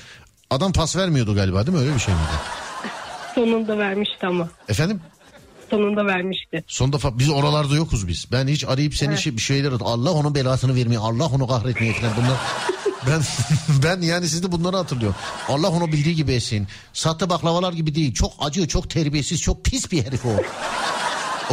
[0.51, 2.27] adam pas vermiyordu galiba değil mi öyle bir şey miydi?
[3.35, 4.49] Sonunda vermişti ama.
[4.69, 5.01] Efendim?
[5.71, 6.65] Sonunda vermişti.
[6.67, 8.27] Son defa biz oralarda yokuz biz.
[8.33, 11.03] Ben hiç arayıp seni şey, bir şeyler Allah onun belasını vermiyor.
[11.05, 12.37] Allah onu kahretmiyor falan bunlar.
[13.07, 13.21] ben
[13.85, 15.17] ben yani siz de bunları hatırlıyorum.
[15.49, 16.69] Allah onu bildiği gibi etsin.
[16.93, 18.15] Sahte baklavalar gibi değil.
[18.15, 20.31] Çok acı, çok terbiyesiz, çok pis bir herif o.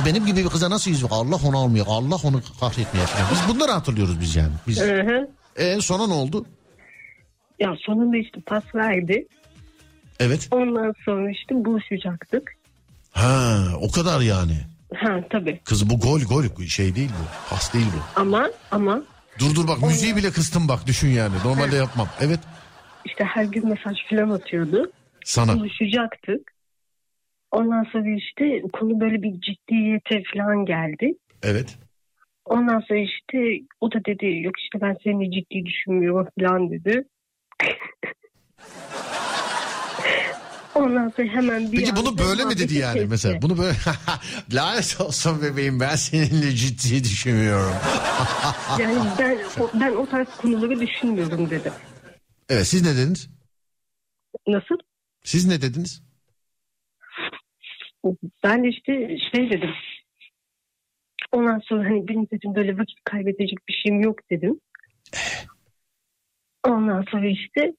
[0.02, 1.10] O benim gibi bir kıza nasıl yüz ver?
[1.12, 1.86] Allah onu almıyor.
[1.90, 3.28] Allah onu kahretmiyor falan.
[3.32, 4.54] Biz bunları hatırlıyoruz biz yani.
[4.68, 4.82] Biz.
[4.82, 5.30] Hı hı.
[5.56, 6.46] E sonra ne oldu?
[7.60, 9.28] Ya sonunda işte pas verdi.
[10.20, 10.48] Evet.
[10.52, 12.54] Ondan sonra işte buluşacaktık.
[13.12, 14.58] Ha o kadar yani.
[14.96, 15.62] Ha tabii.
[15.64, 17.50] Kız bu gol gol şey değil bu.
[17.50, 18.22] Pas değil bu.
[18.22, 19.04] Ama ama
[19.40, 21.36] Dur dur bak müziği bile kıstım bak düşün yani.
[21.46, 22.08] Normalde yapmam.
[22.22, 22.40] Evet.
[23.06, 24.92] işte her gün mesaj falan atıyordu.
[25.26, 25.56] Sana.
[25.56, 26.52] Buluşacaktık.
[27.52, 31.14] Ondan sonra işte konu böyle bir ciddiyete falan geldi.
[31.44, 31.78] Evet.
[32.46, 33.38] Ondan sonra işte
[33.82, 37.08] o da dedi yok işte ben seni ciddi düşünmüyorum falan dedi.
[40.78, 43.10] Ondan sonra hemen bir Peki bunu böyle mi dedi yani kesti.
[43.10, 43.42] mesela?
[43.42, 43.74] Bunu böyle
[44.54, 47.74] lanet olsun bebeğim ben seninle ciddi düşünmüyorum.
[48.80, 51.72] Yani ben, o, ben o tarz konuları düşünmüyorum dedi.
[52.50, 53.30] Evet siz ne dediniz?
[54.48, 54.76] Nasıl?
[55.24, 56.04] Siz ne dediniz?
[58.44, 59.70] Ben de işte şey dedim.
[61.32, 64.60] Ondan sonra hani benim dedim böyle vakit kaybedecek bir şeyim yok dedim.
[66.68, 67.74] Ondan sonra işte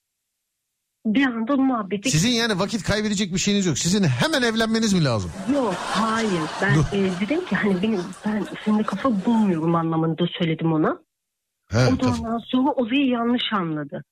[1.15, 3.79] bir anda muhabbeti Sizin yani vakit kaybedecek bir şeyiniz yok.
[3.79, 5.31] Sizin hemen evlenmeniz mi lazım?
[5.55, 10.99] Yok hayır ben e, dedim ki hani benim ben seninle kafa bulmuyorum anlamında söyledim ona.
[11.71, 12.11] He, o da tabii.
[12.11, 14.05] ondan sonra olayı yanlış anladı.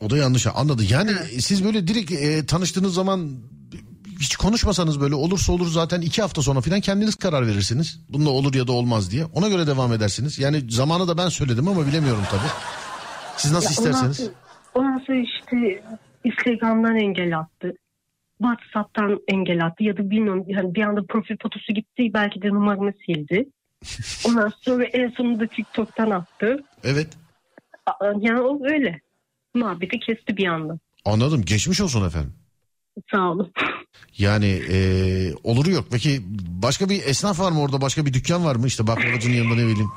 [0.00, 0.82] O da yanlış anladı.
[0.90, 3.30] Yani siz böyle direkt e, tanıştığınız zaman
[4.20, 8.00] hiç konuşmasanız böyle olursa olur zaten iki hafta sonra falan kendiniz karar verirsiniz.
[8.08, 9.24] Bununla olur ya da olmaz diye.
[9.24, 10.38] Ona göre devam edersiniz.
[10.38, 12.50] Yani zamanı da ben söyledim ama bilemiyorum tabii.
[13.36, 14.16] Siz nasıl Ya ondan isterseniz.
[14.16, 14.30] sonra-
[14.74, 15.82] Ondan sonra işte
[16.24, 17.74] Instagram'dan engel attı.
[18.38, 22.92] WhatsApp'tan engel attı ya da bilmiyorum yani bir anda profil fotosu gitti belki de numaramı
[23.06, 23.48] sildi.
[24.28, 26.64] Ondan sonra en sonunda TikTok'tan attı.
[26.84, 27.08] Evet.
[28.20, 29.00] Yani o öyle.
[29.54, 30.78] Muhabbeti kesti bir anda.
[31.04, 31.42] Anladım.
[31.44, 32.34] Geçmiş olsun efendim.
[33.10, 33.52] Sağ olun.
[34.18, 34.78] Yani e,
[35.44, 35.84] oluru yok.
[35.90, 36.20] Peki
[36.62, 37.80] başka bir esnaf var mı orada?
[37.80, 38.66] Başka bir dükkan var mı?
[38.66, 39.90] İşte baklavacının yanında ne bileyim.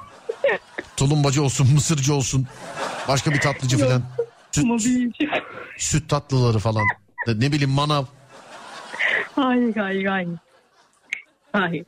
[0.98, 2.48] Tulumbacı olsun, mısırcı olsun.
[3.08, 4.04] Başka bir tatlıcı falan.
[4.56, 5.12] Süt, Mobilci.
[5.78, 6.84] süt tatlıları falan.
[7.28, 8.04] Ne bileyim manav.
[9.36, 10.30] Hayır hayır hayır.
[11.52, 11.86] Hayır.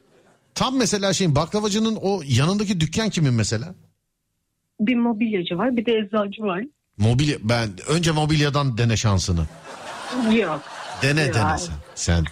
[0.55, 3.76] Tam mesela şeyin baklavacının o yanındaki dükkan kimin mesela?
[4.80, 6.61] Bir mobilyacı var bir de eczacı var.
[6.97, 9.45] Mobilya ben önce mobilyadan dene şansını.
[10.34, 10.61] Yok.
[11.01, 11.34] Dene Ya.
[11.34, 11.76] dene sen.
[11.95, 12.24] Sen.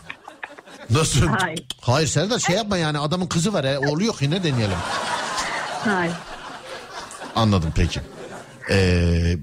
[0.90, 1.28] Nasıl?
[1.28, 1.64] Hayır.
[1.82, 3.66] Hayır Serdar şey yapma yani adamın kızı var.
[3.66, 3.78] He.
[3.80, 4.78] Oğlu yok yine deneyelim.
[5.86, 6.14] Hayır.
[7.36, 8.00] Anladım peki.
[8.70, 9.36] Ee,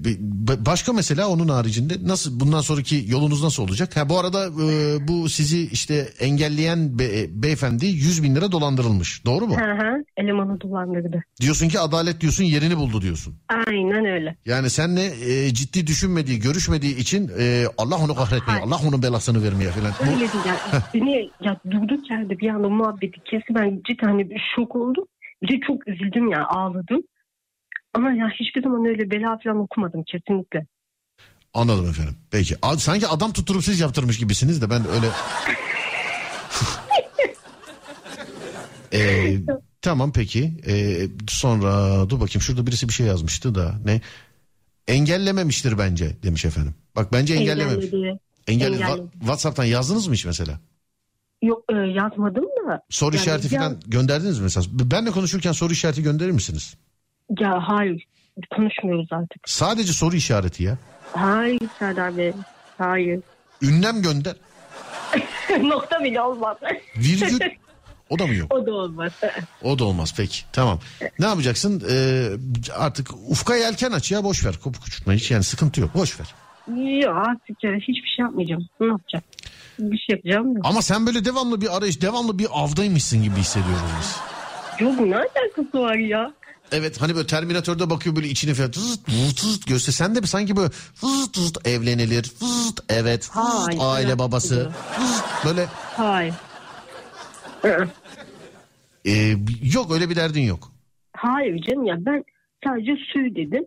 [0.65, 3.97] başka mesela onun haricinde nasıl bundan sonraki yolunuz nasıl olacak?
[3.97, 9.25] Ha bu arada e, bu sizi işte engelleyen be- beyefendi 100 bin lira dolandırılmış.
[9.25, 9.55] Doğru mu?
[9.59, 10.03] Hı hı.
[10.17, 11.23] Elemanı dolandırdı.
[11.41, 13.35] Diyorsun ki adalet diyorsun yerini buldu diyorsun.
[13.67, 14.35] Aynen öyle.
[14.45, 15.01] Yani senle
[15.45, 18.59] e, ciddi düşünmediği, görüşmediği için e, Allah onu kahretmiyor.
[18.59, 18.63] Hayır.
[18.63, 19.91] Allah onun belasını vermiyor falan.
[19.99, 20.59] Bu- Öyle değil yani.
[20.93, 23.55] Beni ya durduk yerde bir anda muhabbeti kesti.
[23.55, 25.03] Ben cidden hani bir şok oldum.
[25.43, 27.01] Bir de çok üzüldüm ya ağladım.
[27.93, 30.65] Ama ya hiçbir zaman öyle bela falan okumadım kesinlikle.
[31.53, 32.15] Anladım efendim.
[32.31, 32.55] Peki.
[32.61, 35.07] A- Sanki adam tutturup siz yaptırmış gibisiniz de ben öyle...
[38.93, 39.37] Ee,
[39.81, 40.53] tamam peki.
[40.67, 44.01] Ee, sonra dur bakayım şurada birisi bir şey yazmıştı da ne?
[44.87, 46.75] Engellememiştir bence demiş efendim.
[46.95, 47.85] Bak bence engellememiş.
[47.85, 48.19] Engelledi.
[48.47, 49.01] Engelle engelledi.
[49.01, 50.59] Wa- WhatsApp'tan yazdınız mı hiç mesela?
[51.41, 52.81] Yok e, yazmadım da.
[52.89, 54.65] Soru Yani işareti ya- falan gönderdiniz mi mesela?
[54.71, 56.75] Benle konuşurken soru işareti gönderir misiniz?
[57.39, 58.03] Ya hayır.
[58.55, 59.49] Konuşmuyoruz artık.
[59.49, 60.77] Sadece soru işareti ya.
[61.13, 62.33] Hayır Serdar Bey.
[62.77, 63.19] Hayır.
[63.61, 64.35] Ünlem gönder.
[65.61, 66.57] Nokta bile olmaz.
[66.97, 67.39] Virgül
[68.09, 68.53] o da mı yok?
[68.55, 69.11] o da olmaz.
[69.63, 70.43] O da olmaz peki.
[70.53, 70.79] Tamam.
[71.19, 71.83] Ne yapacaksın?
[71.91, 72.27] Ee,
[72.77, 74.55] artık ufka yelken aç ya boş ver.
[74.63, 75.95] Kopuk uçurtma hiç yani sıkıntı yok.
[75.95, 76.33] Boş ver.
[77.01, 78.67] Yok artık ya hiçbir şey yapmayacağım.
[78.79, 79.23] Ne yapacağım?
[79.79, 80.55] Bir şey yapacağım.
[80.55, 84.17] Yok, Ama sen böyle devamlı bir arayış, devamlı bir avdaymışsın gibi hissediyoruz biz.
[84.79, 86.33] yok ne alakası var ya?
[86.71, 89.05] Evet hani böyle Terminator'da bakıyor böyle içine falan vızıt
[89.37, 89.93] tızıt göster.
[89.93, 90.69] Sen de sanki böyle
[91.03, 93.29] vızıt vızıt evlenilir, vızıt Evet.
[93.31, 94.53] Hayır, Aile babası.
[94.55, 94.73] biliyorum.
[95.45, 95.65] Böyle
[95.97, 96.33] Hayır.
[97.61, 97.87] Hı.
[99.05, 99.11] e,
[99.73, 100.71] yok öyle bir derdin yok.
[101.13, 102.23] Hayır canım ya ben
[102.65, 103.63] sadece suyu dedim.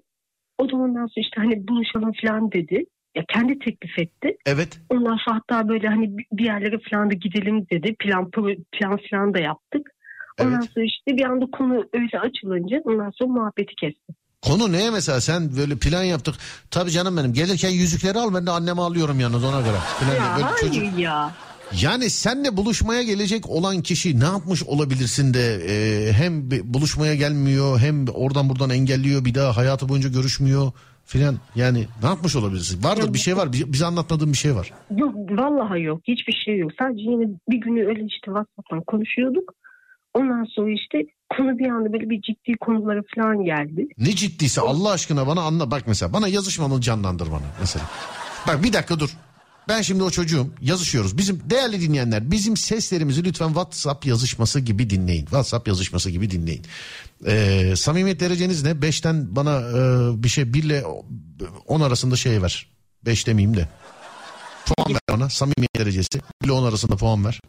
[0.59, 2.85] O da ondan sonra işte hani buluşalım falan dedi.
[3.17, 4.37] Ya kendi teklif etti.
[4.47, 4.81] Evet.
[4.91, 7.95] Ondan sonra hatta böyle hani bir- yerlere falan da gidelim dedi.
[7.99, 8.31] Plan
[8.73, 9.91] plan falan da yaptık.
[10.41, 10.71] Ondan Evet.
[10.75, 14.13] sonra işte bir anda konu öyle açılınca ondan sonra muhabbeti kesti.
[14.43, 16.35] Konu neye mesela sen böyle plan yaptık.
[16.71, 19.77] Tabii canım benim gelirken yüzükleri al ben de anneme alıyorum yalnız ona göre.
[20.01, 21.31] Falan Ya böyle hayır çocuk- ya.
[21.83, 28.07] Yani senle buluşmaya gelecek olan kişi ne yapmış olabilirsin de e, hem buluşmaya gelmiyor hem
[28.09, 30.73] oradan buradan engelliyor bir daha hayatı boyunca görüşmüyor
[31.05, 31.37] filan.
[31.55, 32.85] Yani ne yapmış olabilirsin?
[32.85, 34.73] Vardır bir şey var bi- bize anlatmadığın bir şey var.
[34.97, 36.01] Yok vallahi yok.
[36.09, 36.71] Hiçbir şey yok.
[36.79, 39.55] Sadece yine bir günü öyle işte WhatsApp'tan konuşuyorduk.
[40.15, 40.99] Ondan sonra işte
[41.37, 43.87] konu bir anda böyle bir ciddi konulara falan geldi.
[43.99, 45.71] Ne ciddiyse Allah aşkına bana anla.
[45.71, 47.85] Bak mesela bana yazışmanı canlandır bana mesela.
[48.47, 49.11] Bak bir dakika dur.
[49.69, 51.19] Ben şimdi o çocuğum yazışıyoruz.
[51.19, 55.25] Bizim değerli dinleyenler bizim seslerimizi lütfen WhatsApp yazışması gibi dinleyin.
[55.25, 56.63] WhatsApp yazışması gibi dinleyin.
[57.27, 58.71] Ee, samimiyet dereceniz ne?
[58.71, 60.85] 5'ten bana e, bir şey 1 ile
[61.67, 62.67] 10 arasında şey ver.
[63.07, 63.69] 5 demeyeyim de.
[64.67, 66.21] Puan ver bana samimiyet derecesi.
[66.43, 67.41] 1 ile 10 arasında puan ver.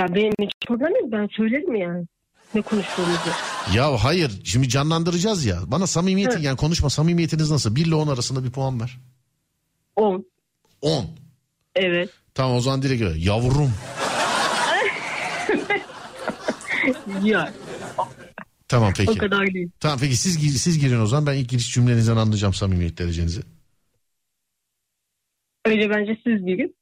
[0.00, 1.12] Ya benim hiç problem yok.
[1.12, 2.06] Ben söylerim yani.
[2.54, 3.30] Ne konuştuğumuzu.
[3.74, 5.58] Ya hayır şimdi canlandıracağız ya.
[5.66, 6.44] Bana samimiyeti Evet.
[6.44, 7.76] yani konuşma samimiyetiniz nasıl?
[7.76, 8.98] 1 ile 10 arasında bir puan ver.
[9.96, 10.26] 10.
[10.80, 11.06] 10.
[11.74, 12.10] Evet.
[12.34, 13.18] Tamam o zaman direkt öyle.
[13.24, 13.72] Yavrum.
[17.24, 17.52] Ya
[18.68, 19.18] Tamam o peki.
[19.18, 19.70] kadar değil.
[19.80, 23.40] Tamam peki siz gir- siz girin o zaman ben ilk giriş cümlenizden anlayacağım samimiyet derecenizi.
[25.64, 26.76] Öyle bence siz bilin.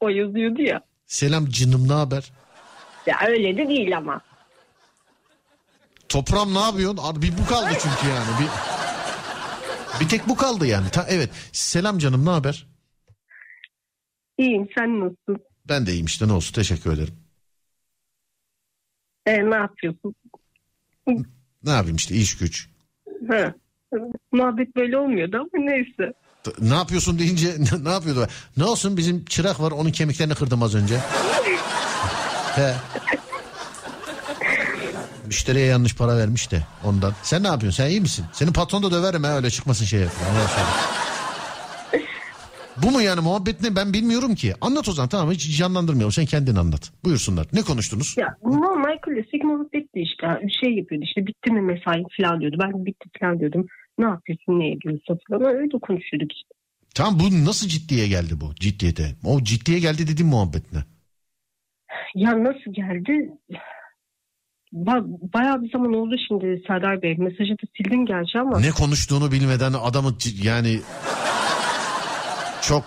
[0.00, 0.80] O yazıyordu ya.
[1.06, 2.32] Selam canım ne haber?
[3.06, 4.20] Ya öyle de değil ama.
[6.08, 7.22] Toprağım ne yapıyorsun?
[7.22, 8.28] Bir bu kaldı çünkü yani.
[8.40, 8.48] Bir,
[10.00, 10.90] bir tek bu kaldı yani.
[10.90, 11.30] Ta, evet.
[11.52, 12.66] Selam canım ne haber?
[14.38, 15.46] İyiyim sen nasılsın?
[15.68, 17.14] Ben de iyiyim işte ne olsun teşekkür ederim.
[19.26, 20.14] E, ne yapıyorsun?
[21.62, 22.68] Ne yapayım işte iş güç.
[23.28, 23.54] Ha.
[24.32, 26.12] Muhabbet böyle olmuyordu ama neyse.
[26.60, 28.28] Ne yapıyorsun deyince ne, ne yapıyordu?
[28.56, 31.00] Ne olsun bizim çırak var onun kemiklerini kırdım az önce.
[32.56, 32.74] He.
[35.26, 37.12] Müşteriye yanlış para vermiş de ondan.
[37.22, 37.84] Sen ne yapıyorsun?
[37.84, 38.24] Sen iyi misin?
[38.32, 40.06] Senin patron da döverim ha öyle çıkmasın şeye.
[40.30, 40.66] Ondan sonra.
[42.82, 44.54] Bu mu yani muhabbet ne ben bilmiyorum ki.
[44.60, 46.92] Anlat o zaman tamam hiç canlandırmayalım sen kendin anlat.
[47.04, 47.46] Buyursunlar.
[47.52, 48.14] Ne konuştunuz?
[48.18, 50.26] Ya normal klasik muhabbetti işte.
[50.42, 52.56] Bir şey yapıyordu işte bitti mi mesai falan diyordu.
[52.62, 53.66] Ben bitti falan diyordum.
[53.98, 55.54] Ne yapıyorsun ne ediyorsun falan.
[55.54, 56.48] Öyle konuşuyorduk işte.
[56.94, 59.14] Tamam bu nasıl ciddiye geldi bu ciddiyete?
[59.24, 60.78] O ciddiye geldi dediğim muhabbet ne?
[62.14, 63.30] Ya nasıl geldi?
[64.72, 67.16] Ba- bayağı bir zaman oldu şimdi Serdar Bey.
[67.18, 68.60] Mesajı da sildim gerçi ama.
[68.60, 70.80] Ne konuştuğunu bilmeden adamı yani
[72.62, 72.84] çok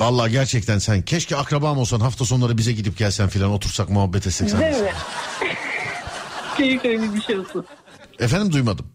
[0.00, 4.50] Vallahi gerçekten sen keşke akrabam olsan hafta sonları bize gidip gelsen filan otursak muhabbet etsek
[4.50, 4.60] sen.
[4.60, 4.90] Değil mi?
[6.56, 7.66] Keşke öyle bir şey olsun.
[8.20, 8.86] Efendim duymadım.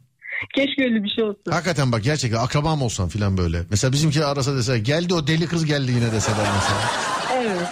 [0.55, 1.51] Keşke öyle bir şey olsun.
[1.51, 3.61] Hakikaten bak gerçekten akrabam olsan filan böyle.
[3.69, 6.79] Mesela bizimki arasa dese geldi o deli kız geldi yine deseler mesela.
[7.45, 7.67] Evet.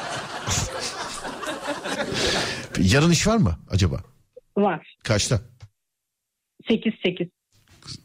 [2.80, 4.04] Yarın iş var mı acaba?
[4.58, 4.96] Var.
[5.04, 5.42] Kaçta?
[6.70, 7.28] 8 8.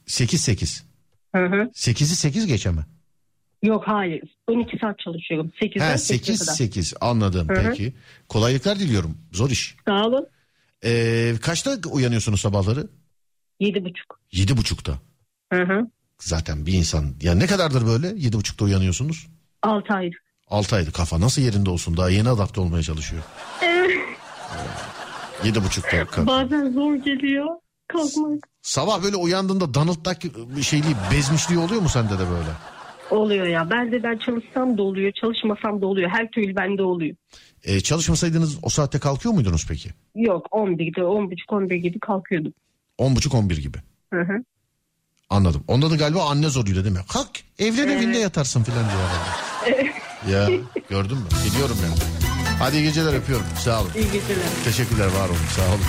[0.07, 0.85] 8 8.
[1.35, 1.71] Hı hı.
[1.75, 2.87] 8'i 8 geçe mi?
[3.63, 4.23] Yok hayır.
[4.47, 5.53] 12 saat çalışıyorum.
[5.63, 7.69] 8 ha, 8 8 anladım Hı-hı.
[7.69, 7.95] peki.
[8.29, 9.19] Kolaylıklar diliyorum.
[9.33, 9.77] Zor iş.
[9.89, 10.27] Sağ olun.
[10.85, 12.89] Ee, kaçta uyanıyorsunuz sabahları?
[13.61, 14.21] Yedi buçuk.
[14.33, 14.99] Yedi buçukta.
[15.53, 15.87] Hı hı.
[16.19, 19.27] Zaten bir insan ya ne kadardır böyle yedi buçukta uyanıyorsunuz?
[19.63, 20.19] Altı aydır.
[20.51, 23.23] 6 aylık kafa nasıl yerinde olsun daha yeni adapte olmaya çalışıyor.
[23.63, 23.91] Evet.
[25.45, 26.27] Yedi buçukta kalk.
[26.27, 27.47] Bazen zor geliyor
[27.89, 28.49] kalkmak.
[28.63, 30.23] Sabah böyle uyandığında Donald Duck
[30.65, 32.51] şeyliği bezmişliği oluyor mu sende de böyle?
[33.11, 33.71] Oluyor ya.
[33.71, 36.11] Ben de ben çalışsam da oluyor, çalışmasam da oluyor.
[36.11, 37.17] Her türlü bende oluyor.
[37.65, 39.89] Ee, çalışmasaydınız o saatte kalkıyor muydunuz peki?
[40.15, 42.53] Yok 11'de 10.30-11 gibi kalkıyordum.
[42.99, 43.79] 10.30-11 gibi?
[44.13, 44.45] Hı hı.
[45.31, 45.65] Anladım.
[45.69, 47.03] Onda da galiba anne zoruyla değil mi?
[47.13, 48.03] Kalk evlen evet.
[48.03, 49.01] evinde yatarsın filan diyor
[50.31, 50.49] ya
[50.91, 51.25] gördün mü?
[51.45, 51.95] Biliyorum yani.
[52.59, 53.47] Hadi iyi geceler öpüyorum.
[53.65, 53.91] Sağ olun.
[53.95, 54.45] İyi geceler.
[54.65, 55.85] Teşekkürler var olun sağ olun.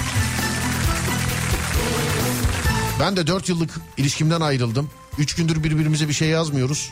[2.99, 4.89] Ben de 4 yıllık ilişkimden ayrıldım.
[5.17, 6.91] 3 gündür birbirimize bir şey yazmıyoruz.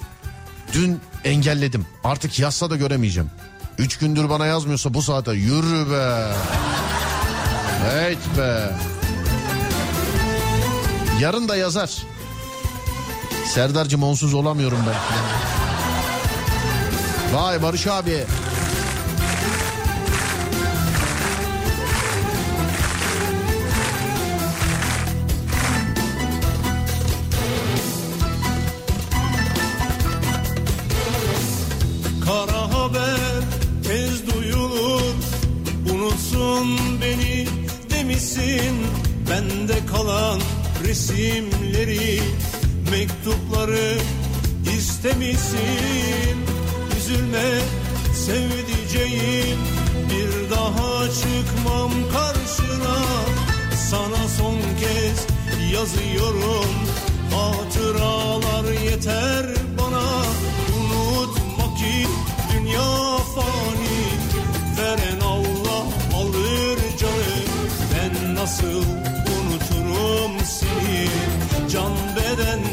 [0.74, 1.86] Dün engelledim.
[2.04, 3.30] Artık yazsa da göremeyeceğim.
[3.78, 6.32] 3 gündür bana yazmıyorsa bu saate yürü be.
[7.92, 8.72] Evet be.
[11.20, 11.98] Yarın da yazar.
[13.46, 14.96] Serdar'cığım onsuz olamıyorum ben.
[17.34, 18.24] Vay Barış abi.
[32.26, 33.20] Kara haber
[33.84, 35.02] tez duyulur
[35.94, 37.48] Unutsun beni
[37.90, 38.88] demişsin
[39.30, 40.40] Bende kalan
[40.88, 42.22] resimleri,
[42.92, 43.98] mektupları
[44.78, 46.47] istemişsin.
[47.08, 47.60] Üzülme
[48.14, 49.60] sevdiceğim.
[50.10, 52.98] Bir daha çıkmam karşına.
[53.90, 55.28] Sana son kez
[55.74, 56.70] yazıyorum.
[57.32, 59.46] Hatıralar yeter
[59.78, 60.24] bana.
[60.78, 62.08] Unutma ki
[62.54, 64.04] dünya fani.
[64.78, 65.84] Veren Allah
[66.16, 67.38] alır canı.
[67.94, 68.84] Ben nasıl
[69.38, 71.08] unuturum seni?
[71.72, 72.67] Can bedenden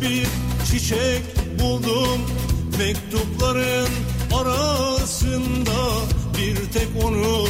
[0.00, 0.26] bir
[0.70, 1.22] çiçek
[1.60, 2.20] buldum.
[2.78, 3.88] Mektupların
[4.34, 5.76] arasında
[6.38, 7.46] Bir tek onu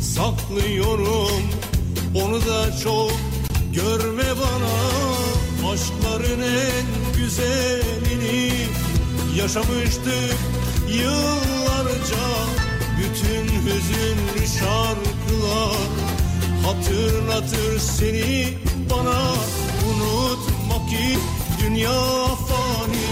[0.00, 1.42] saklıyorum.
[2.14, 3.12] Onu da çok
[3.72, 4.78] görme bana.
[5.72, 8.52] Aşkların en güzelini
[9.38, 10.36] Yaşamıştık
[10.88, 12.24] yıllarca.
[12.98, 15.98] Bütün hüzünlü şarkılar
[16.64, 18.48] Hatırlatır seni
[18.90, 19.34] bana.
[19.88, 21.18] Unutma ki
[21.60, 22.00] dünya
[22.48, 23.08] fani.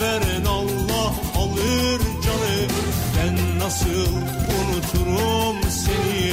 [0.00, 2.68] Veren Allah alır canı.
[3.16, 4.12] Ben nasıl
[4.56, 6.32] unuturum seni?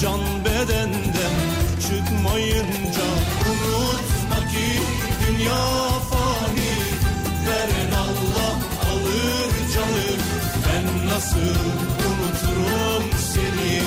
[0.00, 1.36] Can bedenden
[1.80, 3.06] çıkmayınca
[3.50, 4.68] Unutma ki
[5.26, 5.64] dünya
[6.10, 6.72] fani.
[7.46, 8.54] Veren Allah
[8.90, 10.08] alır canı.
[10.66, 11.58] Ben nasıl
[12.08, 13.04] unuturum
[13.34, 13.82] seni?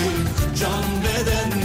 [0.59, 1.60] Can bedenden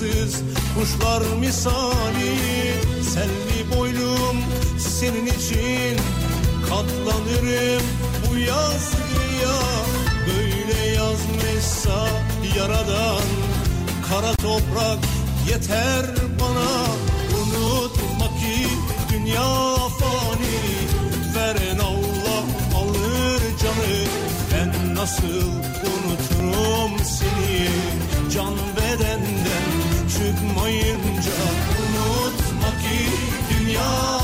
[0.00, 0.42] Yuvasız
[0.78, 2.36] kuşlar misali
[3.02, 4.36] Selvi boylum
[4.78, 5.96] senin için.
[6.68, 7.82] Katlanırım
[8.26, 9.60] bu yazgıya
[10.26, 12.08] Böyle yazmışsa
[12.58, 13.22] yaradan.
[14.08, 14.98] Kara toprak
[15.50, 16.06] yeter
[30.60, 31.32] çıkmayınca
[31.80, 33.10] Unutma ki
[33.50, 34.20] dünya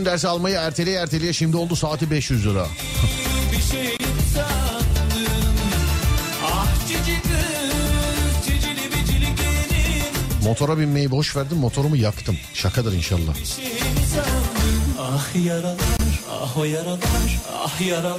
[0.00, 2.66] Direksiyon dersi almayı erteleye erteleye şimdi oldu saati 500 lira.
[3.52, 3.96] bir şey
[6.44, 12.36] Ah cici kız cicili bicili gelin Motora binmeyi boş verdim motorumu yaktım.
[12.54, 13.34] Şakadır inşallah.
[14.14, 15.76] sandım Ah yaralar
[16.30, 18.18] ah o yaralar ah yaralar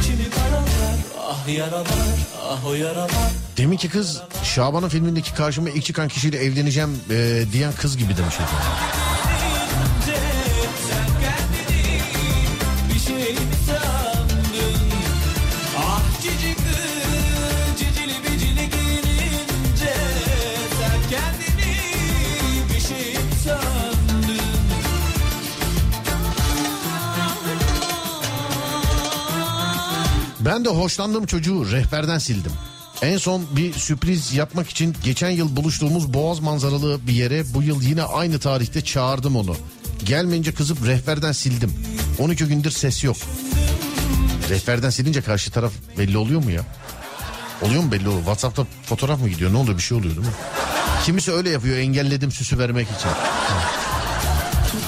[0.00, 0.96] içimi karalar
[1.30, 2.16] Ah yaralar
[2.50, 7.96] ah o yaralar Deminki kız Şaban'ın filmindeki karşıma ilk çıkan kişiyle evleneceğim e, diyen kız
[7.96, 8.34] gibi demiş.
[8.34, 8.97] efendim.
[30.58, 32.52] Ben de hoşlandığım çocuğu rehberden sildim.
[33.02, 37.82] En son bir sürpriz yapmak için geçen yıl buluştuğumuz Boğaz manzaralı bir yere bu yıl
[37.82, 39.56] yine aynı tarihte çağırdım onu.
[40.04, 41.74] Gelmeyince kızıp rehberden sildim.
[42.18, 43.16] 12 gündür ses yok.
[44.50, 46.62] Rehberden silince karşı taraf belli oluyor mu ya?
[47.62, 48.22] Oluyor mu belli oluyor?
[48.22, 49.52] WhatsApp'ta fotoğraf mı gidiyor?
[49.52, 49.76] Ne oluyor?
[49.76, 50.32] Bir şey oluyor değil mi?
[51.04, 51.76] Kimisi öyle yapıyor.
[51.76, 53.10] Engelledim süsü vermek için.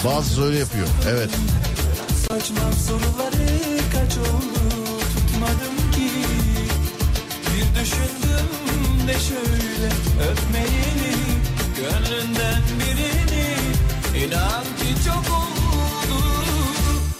[0.04, 0.86] Bazısı öyle yapıyor.
[1.08, 1.30] Evet.
[2.28, 3.49] Saçma soruları
[10.30, 11.14] öpmeyeli
[11.76, 13.46] Gönlünden birini.
[14.24, 16.24] İnan ki çok oldu.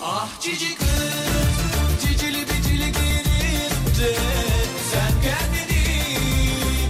[0.04, 1.56] Ah cici kız
[2.02, 4.16] cicili bicili gelince
[4.92, 5.84] Sen kendini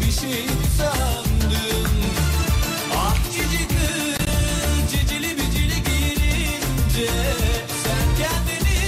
[0.06, 0.46] bir şey
[0.78, 1.88] sandın.
[2.96, 7.10] Ah cici kız cicili bicili gelince
[7.84, 8.80] Sen kendini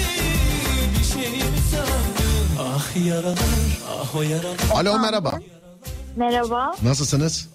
[0.98, 2.46] bir şey sandın.
[2.60, 3.36] Ah yaralar
[4.02, 4.56] ah o yaralar.
[4.74, 5.31] Alo merhaba.
[6.22, 6.74] Merhaba.
[6.82, 7.48] Nasılsınız?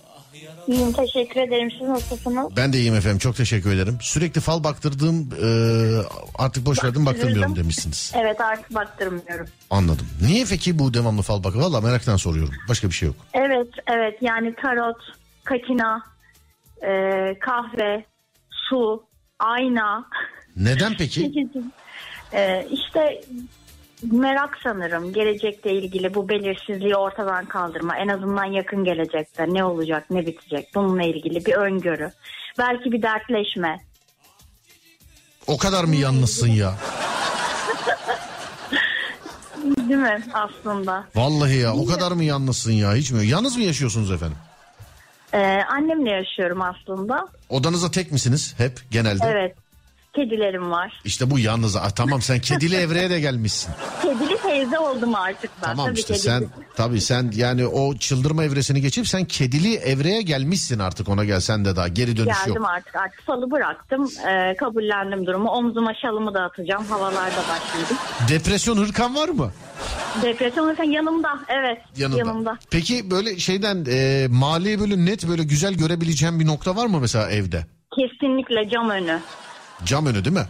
[0.68, 1.72] İyiyim teşekkür ederim.
[1.72, 2.58] Siz nasılsınız?
[2.58, 3.20] Ben de iyiyim efendim.
[3.20, 3.98] Çok teşekkür ederim.
[4.02, 5.48] Sürekli fal baktırdığım e,
[6.36, 8.14] artık boş verdim baktırmıyorum demişsiniz.
[8.16, 9.48] Evet artık baktırmıyorum.
[9.70, 10.08] Anladım.
[10.22, 11.60] Niye peki bu devamlı fal bakı?
[11.60, 12.54] Valla meraktan soruyorum.
[12.70, 13.16] Başka bir şey yok.
[13.34, 14.98] Evet evet yani tarot,
[15.44, 16.04] kakina,
[16.82, 16.90] e,
[17.40, 18.06] kahve,
[18.52, 19.04] su,
[19.40, 20.06] ayna.
[20.56, 21.34] Neden peki?
[22.34, 23.22] e, işte
[24.04, 27.98] merak sanırım gelecekle ilgili bu belirsizliği ortadan kaldırma.
[27.98, 32.12] En azından yakın gelecekte ne olacak ne bitecek bununla ilgili bir öngörü.
[32.58, 33.78] Belki bir dertleşme.
[35.48, 36.74] O kadar mı yalnızsın ya?
[39.64, 41.08] Değil mi aslında?
[41.16, 42.94] Vallahi ya o kadar mı yalnızsın ya?
[42.94, 43.28] Hiç mi?
[43.28, 44.38] Yalnız mı yaşıyorsunuz efendim?
[45.34, 45.40] E,
[45.72, 47.28] annemle yaşıyorum aslında.
[47.50, 49.26] Odanıza tek misiniz hep genelde?
[49.26, 49.56] Evet.
[50.22, 51.02] Kedilerim var.
[51.06, 51.76] İşte bu yalnız.
[51.76, 53.72] Ah, tamam sen kedili evreye de gelmişsin.
[54.02, 55.68] Kedili teyze oldum artık ben.
[55.68, 56.26] Tamam Tabii işte kedili.
[56.30, 56.46] sen
[56.76, 61.66] tabii sen yani o çıldırma evresini geçip sen kedili evreye gelmişsin artık ona gel sen
[61.66, 62.70] de daha geri dönüş Geldim yok.
[62.70, 62.96] artık.
[62.96, 64.10] Artık falı bıraktım.
[64.30, 65.50] Ee, kabullendim durumu.
[65.50, 66.86] Omzuma şalımı da atacağım.
[66.86, 67.98] Havalarda başladım.
[68.30, 69.52] Depresyon hırkan var mı?
[70.22, 71.30] Depresyon zaten yanımda.
[71.48, 71.78] Evet.
[71.98, 72.18] Yanında.
[72.18, 72.58] Yanımda.
[72.72, 77.30] Peki böyle şeyden e, maliye böyle net böyle güzel görebileceğim bir nokta var mı mesela
[77.32, 77.66] evde?
[77.96, 79.20] Kesinlikle cam önü.
[79.86, 80.46] Cam önü değil mi?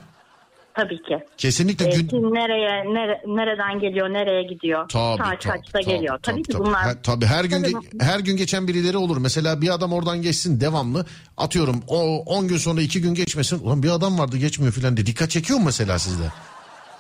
[0.73, 1.19] Tabii ki.
[1.38, 2.07] Kesinlikle Ee, gün...
[2.07, 4.89] kim nereye, nere- nereden geliyor, nereye gidiyor?
[4.89, 6.19] Tabii, Saat tabii, kaçta tabii, geliyor.
[6.23, 6.82] Tabii, tabii, ki bunlar.
[6.84, 9.17] Her, tabii her gün Tabii ge- her gün geçen birileri olur.
[9.17, 11.05] Mesela bir adam oradan geçsin devamlı.
[11.38, 13.59] Atıyorum o 10 gün sonra 2 gün geçmesin.
[13.59, 15.05] Ulan bir adam vardı geçmiyor filan diye.
[15.05, 16.23] Dikkat çekiyor mu mesela sizde?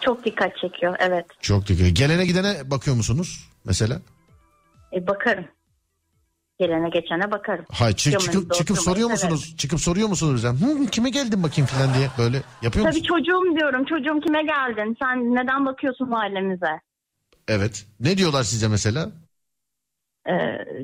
[0.01, 0.95] Çok dikkat çekiyor.
[0.99, 1.25] Evet.
[1.41, 1.95] Çok dikkat.
[1.95, 4.01] Gelene gidene bakıyor musunuz mesela?
[4.93, 5.45] E, bakarım.
[6.59, 7.65] Gelene geçene bakarım.
[7.71, 9.11] Hayır çı- çıkıp çıkıp soruyor severim.
[9.33, 9.57] musunuz?
[9.57, 10.43] Çıkıp soruyor musunuz?
[10.43, 13.07] Yani, Hı, kime geldin bakayım filan diye böyle yapıyor Tabii musunuz?
[13.07, 13.85] çocuğum diyorum.
[13.85, 14.97] Çocuğum kime geldin?
[15.01, 16.79] Sen neden bakıyorsun mahallemize?
[17.47, 17.85] Evet.
[17.99, 19.09] Ne diyorlar size mesela?
[20.29, 20.33] Ee,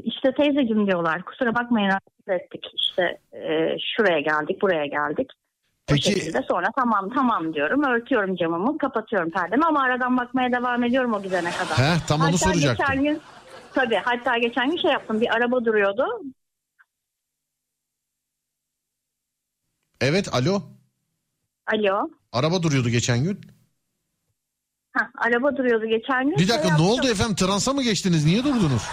[0.03, 1.23] işte teyzeciğim diyorlar.
[1.23, 2.65] Kusura bakmayın rahatsız ettik.
[2.81, 3.03] İşte
[3.33, 5.27] e, şuraya geldik, buraya geldik.
[5.87, 7.83] Peki O şekilde sonra tamam tamam diyorum.
[7.83, 11.77] Örtüyorum camımı, kapatıyorum perdemi ama aradan bakmaya devam ediyorum o gidene kadar.
[11.77, 12.85] He, tam onu hatta soracaktım.
[12.87, 13.21] geçen gün
[13.75, 15.21] tabii hatta geçen gün şey yaptım.
[15.21, 16.05] Bir araba duruyordu.
[20.01, 20.61] evet alo.
[21.67, 22.09] Alo.
[22.31, 23.41] Araba duruyordu geçen gün.
[24.93, 26.31] Ha, araba duruyordu geçen gün.
[26.31, 26.87] Bir Şey dakika ne yaptım.
[26.87, 27.35] oldu efendim?
[27.35, 28.25] Transa mı geçtiniz?
[28.25, 28.83] Niye durdunuz?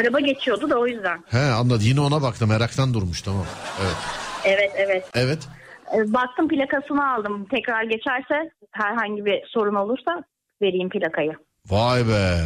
[0.00, 1.24] Araba geçiyordu da o yüzden.
[1.28, 1.82] He anladım.
[1.84, 2.48] Yine ona baktım.
[2.48, 3.46] Meraktan durmuş tamam.
[3.82, 3.96] Evet.
[4.44, 5.10] Evet evet.
[5.14, 5.48] Evet.
[5.94, 7.46] Ee, Baktım plakasını aldım.
[7.50, 10.24] Tekrar geçerse herhangi bir sorun olursa
[10.62, 11.32] vereyim plakayı.
[11.66, 12.38] Vay be.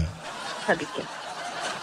[0.66, 1.02] Tabii ki.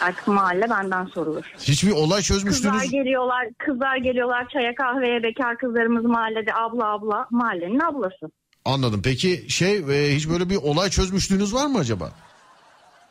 [0.02, 1.44] Artık mahalle benden sorulur.
[1.60, 2.92] Hiçbir olay Kızlar çözmüştünüz.
[2.92, 8.32] geliyorlar, kızlar geliyorlar çaya kahveye bekar kızlarımız mahallede abla abla mahallenin ablası.
[8.66, 9.02] Anladım.
[9.04, 12.12] Peki şey e, hiç böyle bir olay çözmüşlüğünüz var mı acaba?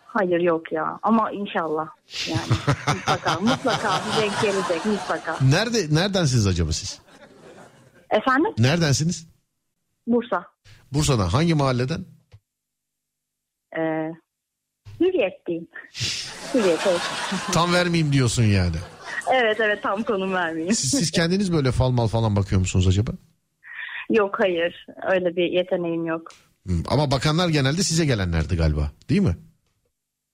[0.07, 1.87] Hayır yok ya ama inşallah
[2.29, 2.41] yani
[2.97, 5.37] mutlaka mutlaka bir renk gelecek mutlaka.
[5.51, 6.99] Nerede neredensiniz acaba siz?
[8.11, 9.27] Efendim Neredensiniz?
[10.07, 10.45] Bursa.
[10.93, 12.05] Bursa'dan hangi mahalleden?
[15.03, 15.69] Hürriyet diyeyim.
[16.55, 17.01] Hürriyet evet.
[17.53, 18.77] Tam vermeyeyim diyorsun yani.
[19.35, 20.75] Evet evet tam konum vermeyeyim.
[20.75, 23.11] Siz, siz kendiniz böyle fal mal falan bakıyor musunuz acaba?
[24.11, 26.29] Yok hayır öyle bir yeteneğim yok.
[26.67, 29.37] Hmm, Ama bakanlar genelde size gelenlerdi galiba değil mi?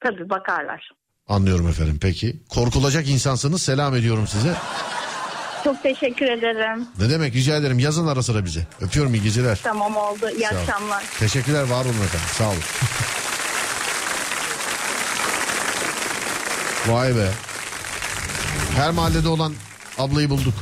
[0.05, 0.91] Tabii bakarlar.
[1.29, 2.37] Anlıyorum efendim peki.
[2.49, 4.55] Korkulacak insansınız selam ediyorum size.
[5.64, 6.87] Çok teşekkür ederim.
[7.01, 8.66] Ne demek rica ederim yazın ara sıra bize.
[8.81, 9.61] Öpüyorum iyi geceler.
[9.62, 10.31] Tamam oldu.
[10.31, 10.59] İyi Sağ ol.
[10.61, 11.05] akşamlar.
[11.19, 12.62] Teşekkürler var olun efendim sağ olun.
[16.89, 17.30] Vay be.
[18.76, 19.53] Her mahallede olan
[19.99, 20.55] ablayı bulduk.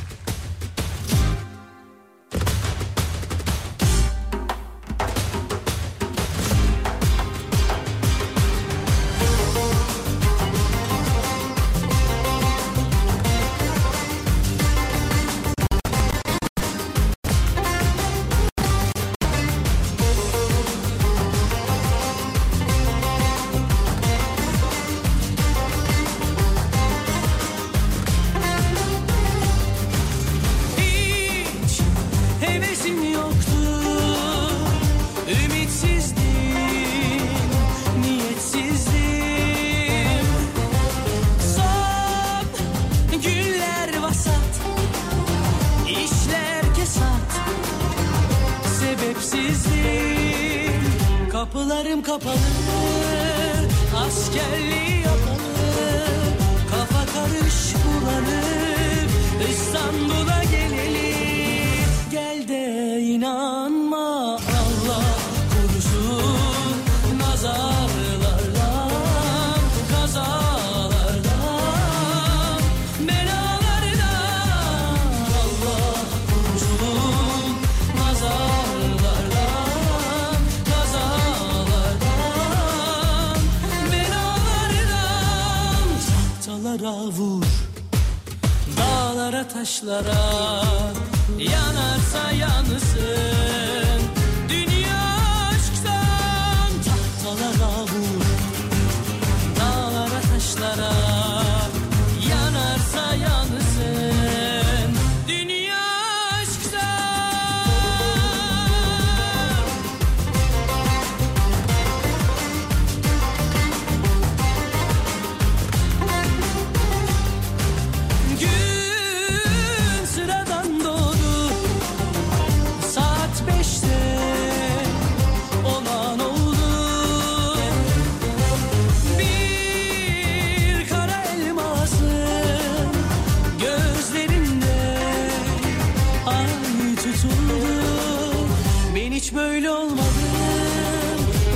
[139.17, 140.05] Hiç böyle olmadım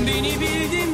[0.07, 0.90] Beni bildim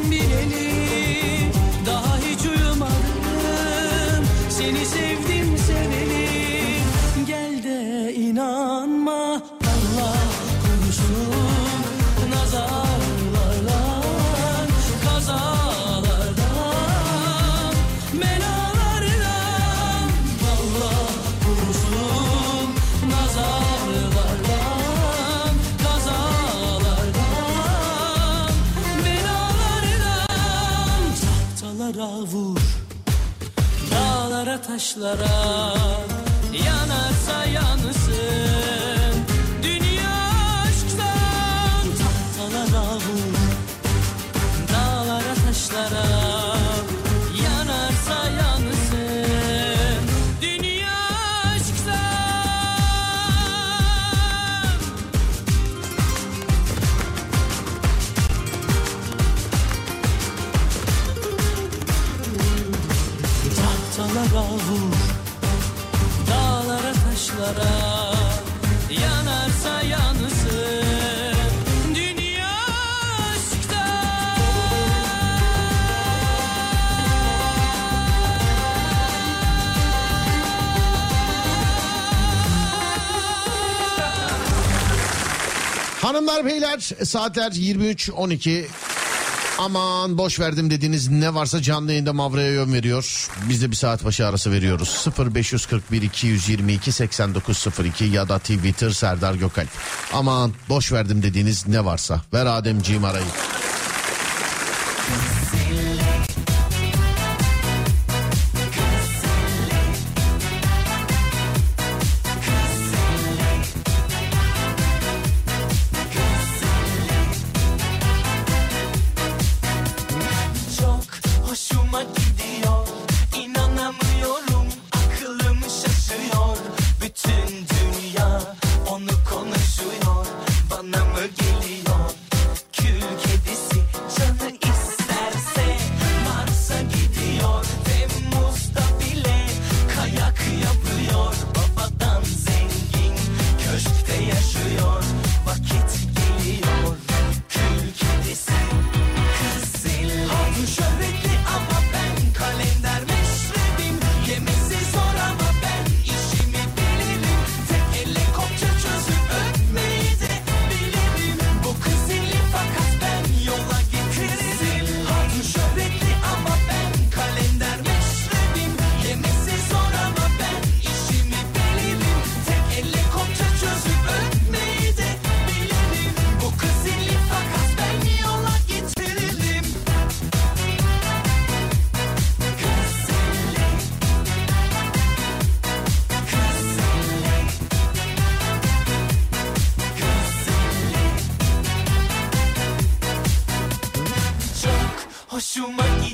[32.22, 32.59] vur
[33.91, 35.74] Dağlara taşlara
[36.65, 38.57] yanarsa yansın
[86.28, 88.65] Hanımlar beyler saatler 23.12
[89.59, 93.30] Aman boş verdim dediğiniz ne varsa canlı yayında Mavra'ya yön veriyor.
[93.49, 95.07] Biz de bir saat başı arası veriyoruz.
[95.36, 99.69] 0541 222 8902 ya da Twitter Serdar Gökalp.
[100.13, 102.21] Aman boş verdim dediğiniz ne varsa.
[102.34, 103.25] Ver Ademciğim arayı.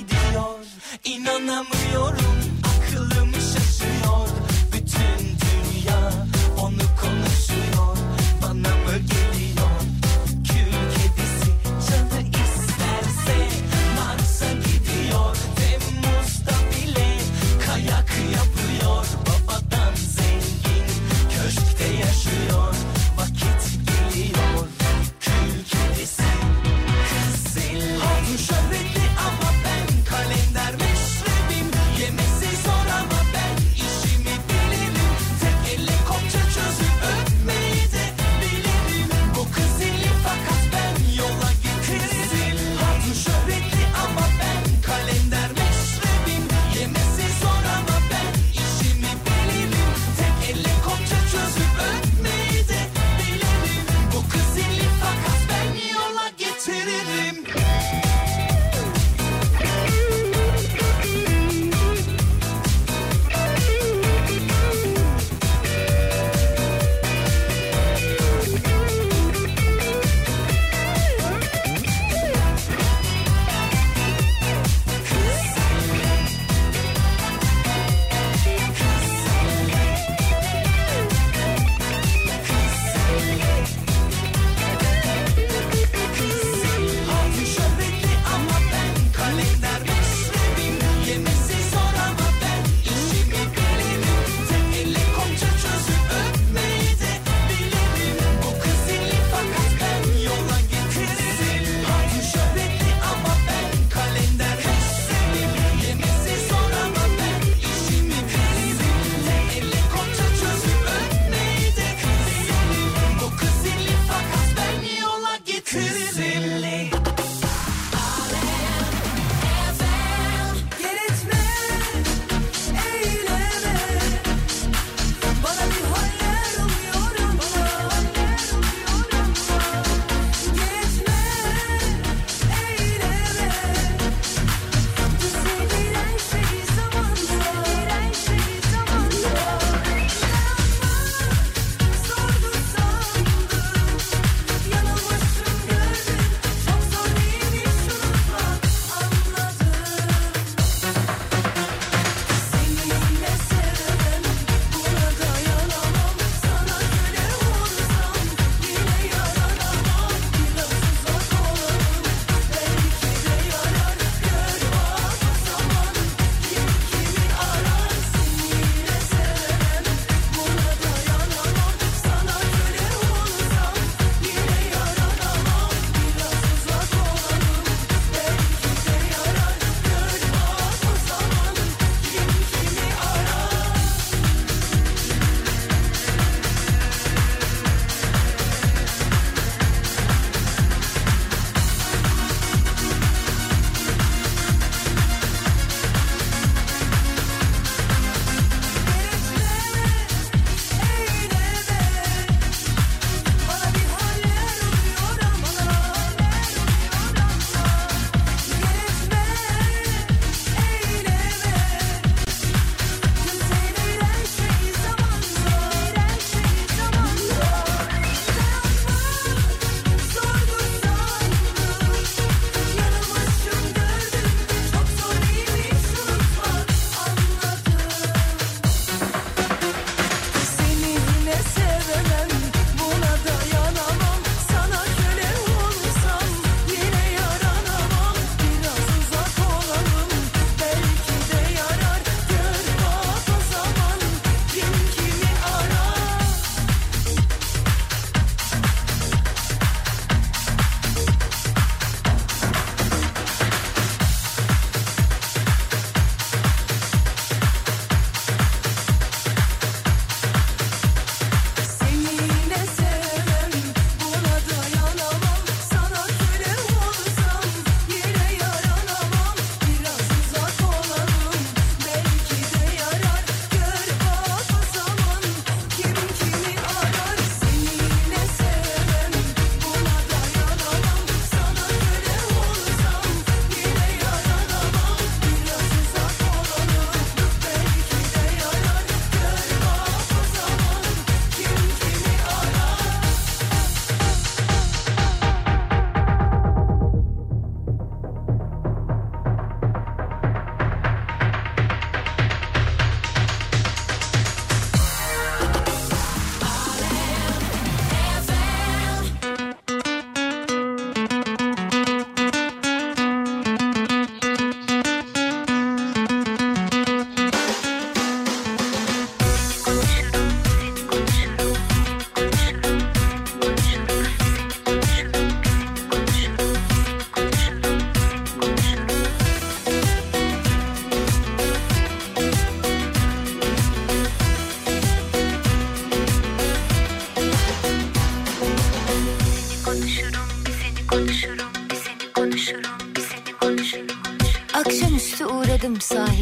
[0.07, 0.59] gidiyor.
[1.03, 2.62] İnanamıyorum.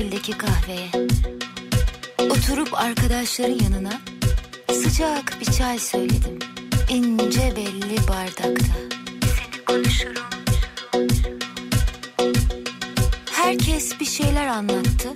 [0.02, 0.90] Sahildeki kahveye.
[2.19, 4.02] Oturup arkadaşların yanına
[4.73, 6.40] sıcak bir çay söyledim.
[6.90, 8.73] İnce belli bardakta.
[9.22, 10.23] Seni konuşurum.
[13.32, 15.10] Herkes bir şeyler anlattı.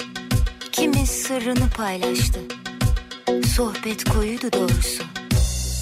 [0.72, 2.40] Kimi sırrını paylaştı.
[3.56, 5.03] Sohbet koyuydu doğrusu.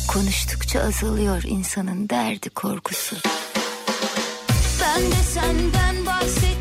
[0.07, 3.15] Konuştukça azalıyor insanın derdi korkusu.
[4.81, 6.52] Ben de senden bahsettim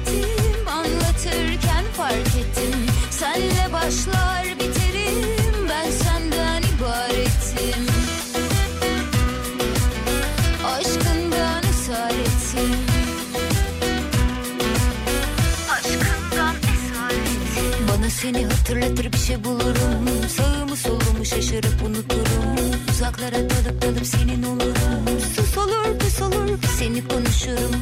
[3.22, 7.86] Senle başlar biterim Ben senden ibaretim
[10.66, 12.76] Aşkından esaretim
[15.72, 20.28] Aşkından esaretim Bana seni hatırlatır bir şey bulurum.
[20.36, 22.80] Sağımı solumu şaşırıp unuturum.
[22.90, 25.20] Uzaklara dalıp dalıp senin olurum.
[25.36, 26.58] Sus olur pus olur.
[26.78, 27.81] Seni konuşurum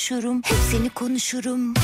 [0.00, 1.74] konuşurum Hep seni konuşurum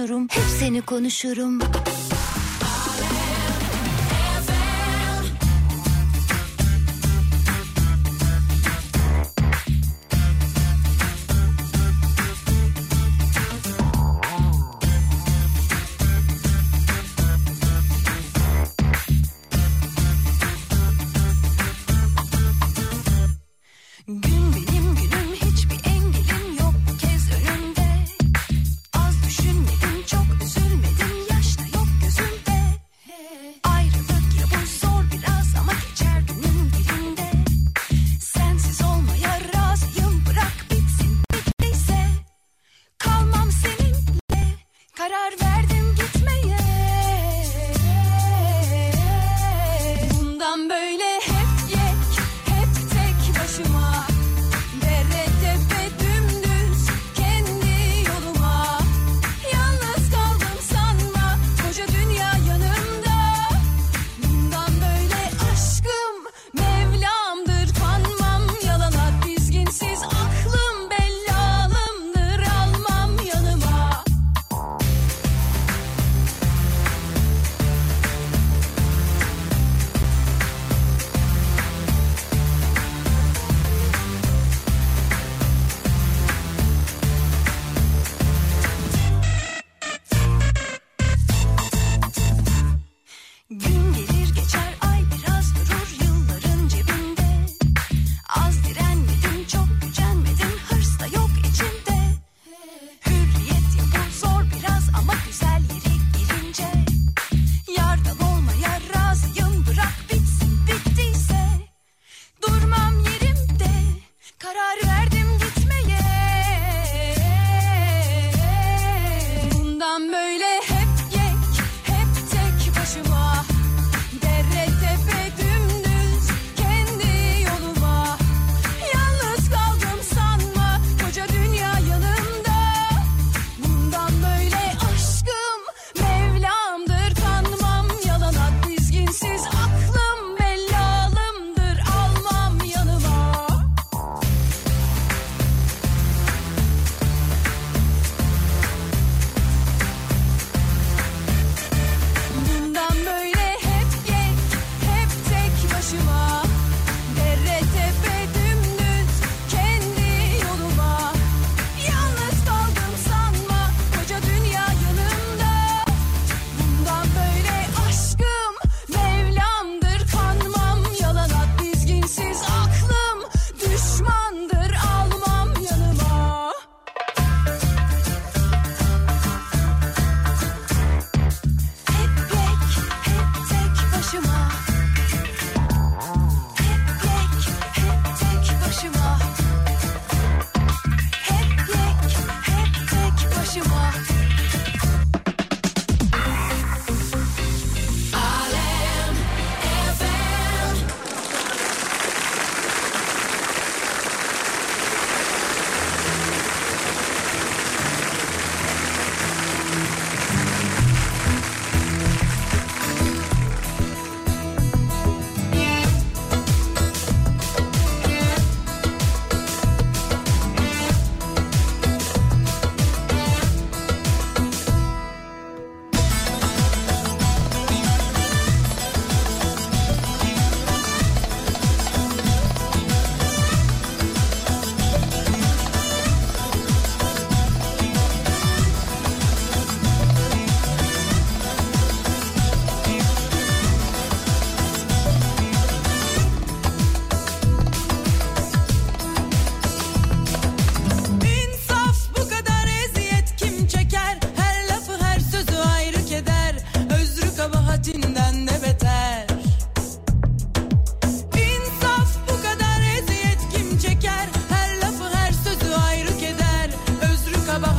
[0.00, 1.58] konuşurum Hep seni konuşurum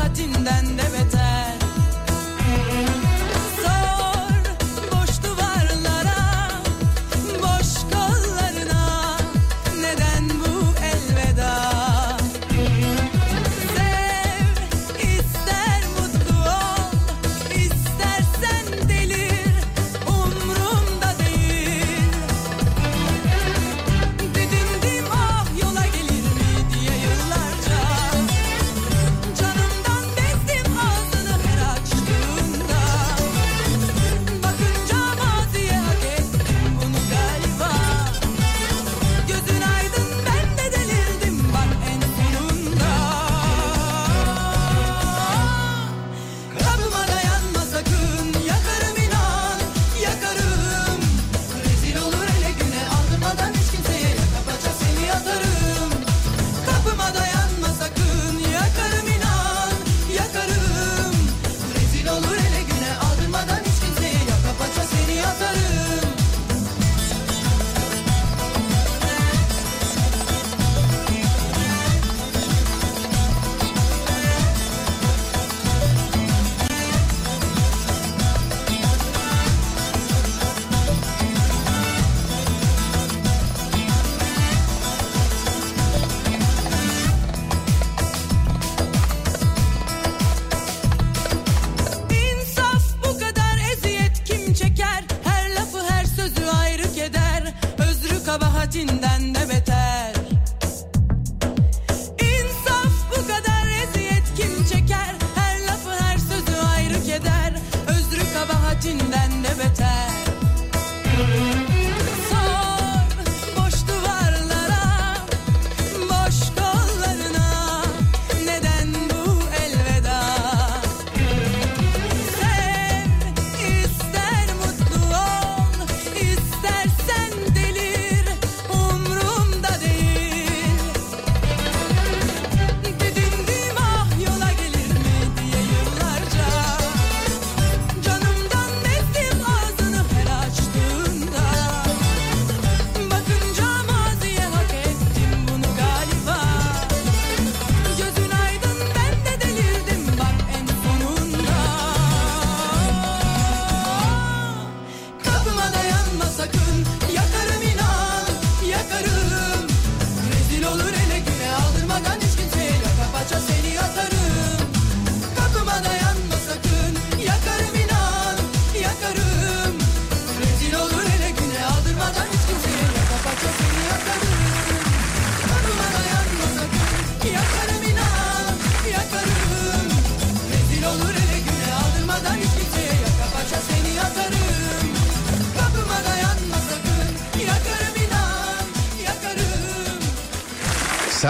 [0.02, 1.01] saatinden de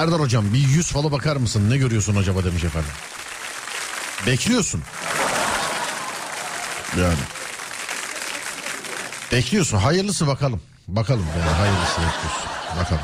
[0.02, 1.70] Serdar hocam bir yüz falı bakar mısın?
[1.70, 2.90] Ne görüyorsun acaba demiş efendim.
[4.28, 4.82] Bekliyorsun.
[7.00, 7.18] Yani.
[9.32, 9.78] Bekliyorsun.
[9.78, 10.62] Hayırlısı bakalım.
[10.88, 12.50] Bakalım yani hayırlısı bekliyorsun.
[12.80, 13.04] Bakalım.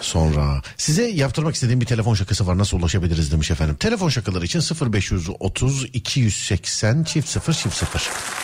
[0.00, 3.76] Sonra size yaptırmak istediğim bir telefon şakası var nasıl ulaşabiliriz demiş efendim.
[3.76, 4.62] Telefon şakaları için
[4.92, 7.76] 0530 280 çift 0 çift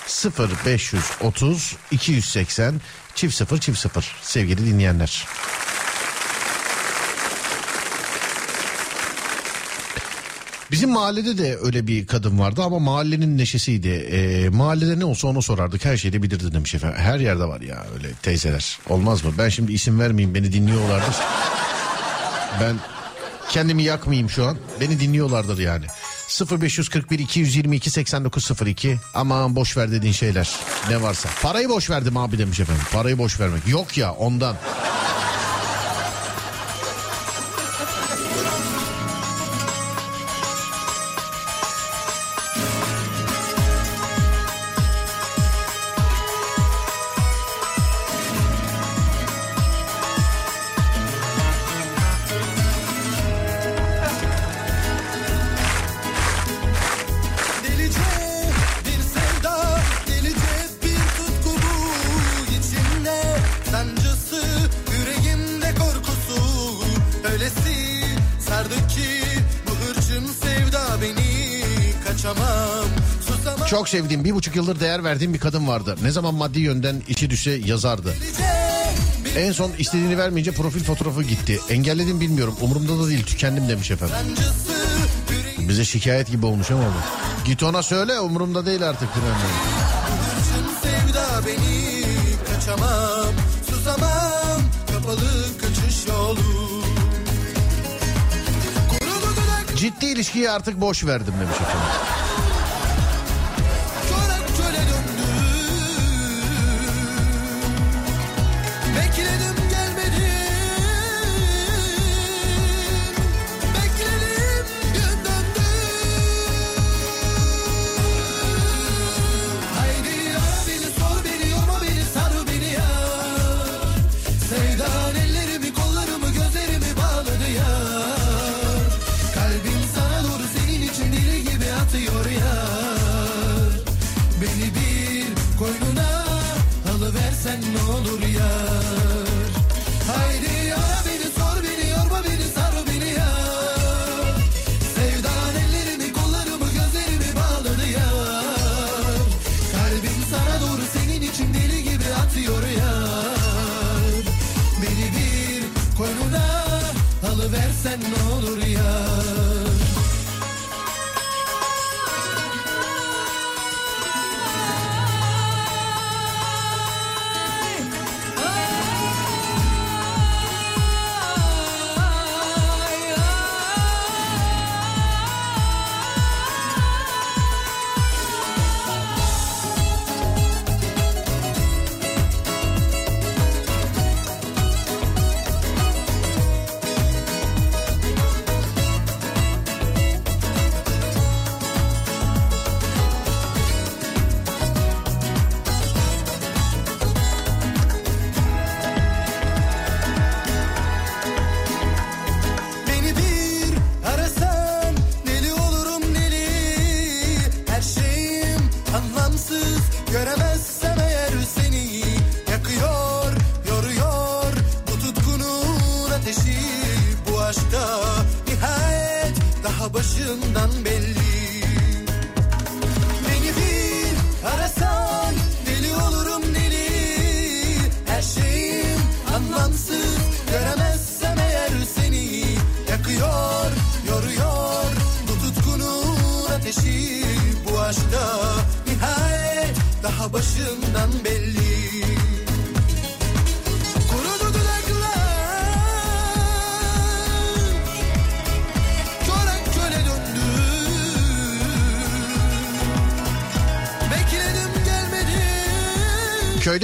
[0.07, 2.81] 0 0530 280
[3.15, 5.27] çift 0 çift 0 sevgili dinleyenler.
[10.73, 13.89] Bizim mahallede de öyle bir kadın vardı ama mahallenin neşesiydi.
[13.89, 15.85] Ee, mahallede ne olsa onu sorardık.
[15.85, 16.99] Her şeyi de bilirdi demiş efendim.
[16.99, 18.79] Her yerde var ya öyle teyzeler.
[18.89, 19.33] Olmaz mı?
[19.39, 21.17] Ben şimdi isim vermeyeyim beni dinliyorlardır.
[22.61, 22.77] Ben
[23.49, 24.57] kendimi yakmayayım şu an.
[24.81, 25.87] Beni dinliyorlardır yani.
[26.61, 30.57] 0541 222 8902 aman boş ver dediğin şeyler
[30.91, 31.29] ne varsa.
[31.43, 32.83] Parayı boş verdim abi demiş efendim.
[32.93, 33.69] Parayı boş vermek.
[33.69, 34.57] Yok ya ondan.
[73.93, 75.97] Sevdiğim bir buçuk yıldır değer verdiğim bir kadın vardı.
[76.03, 78.15] Ne zaman maddi yönden içi düşse yazardı.
[79.37, 81.61] En son istediğini vermeyince profil fotoğrafı gitti.
[81.71, 82.57] Engelledim bilmiyorum.
[82.61, 83.25] Umurumda da değil.
[83.27, 84.17] Tükendim demiş efendim.
[85.59, 87.45] Bize şikayet gibi olmuş ama bu.
[87.45, 89.09] Git ona söyle umurumda değil artık.
[90.83, 92.05] sevda beni
[92.55, 93.35] kaçamam
[93.71, 94.61] susamam
[94.93, 96.83] kapalı kaçış yolu.
[99.77, 102.12] Ciddi ilişkiyi artık boş verdim demiş efendim.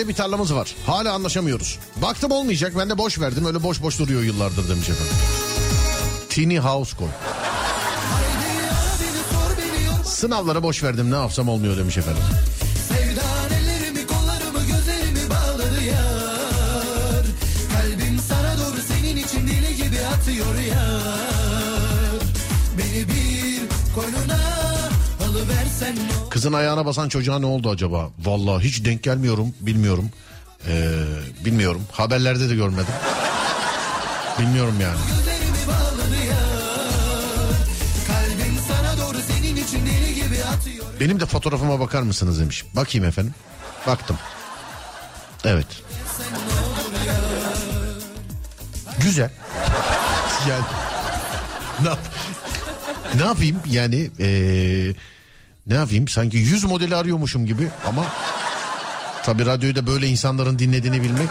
[0.09, 0.75] Bir tarlamız var.
[0.87, 1.79] Hala anlaşamıyoruz.
[1.97, 2.73] Baktım olmayacak.
[2.79, 3.47] Ben de boş verdim.
[3.47, 5.15] Öyle boş boş duruyor yıllardır demiş efendim.
[6.29, 7.09] Tiny House koy.
[10.05, 12.23] Sınavlara boş verdim ne yapsam olmuyor demiş efendim.
[26.39, 28.11] Kızın ayağına basan çocuğa ne oldu acaba?
[28.19, 30.11] Vallahi hiç denk gelmiyorum bilmiyorum.
[30.69, 30.93] Ee,
[31.45, 31.83] bilmiyorum.
[31.93, 32.95] Haberlerde de görmedim.
[34.39, 34.99] Bilmiyorum yani.
[41.01, 42.65] Benim de fotoğrafıma bakar mısınız demiş.
[42.77, 43.35] Bakayım efendim.
[43.87, 44.17] Baktım.
[45.45, 45.67] Evet.
[49.03, 49.31] Güzel.
[50.49, 50.65] Yani
[51.83, 51.99] ne, yap-
[53.15, 54.95] ne yapayım yani ee,
[55.69, 58.05] ne yapayım sanki yüz modeli arıyormuşum gibi ama
[59.23, 61.29] tabi radyoyu da böyle insanların dinlediğini bilmek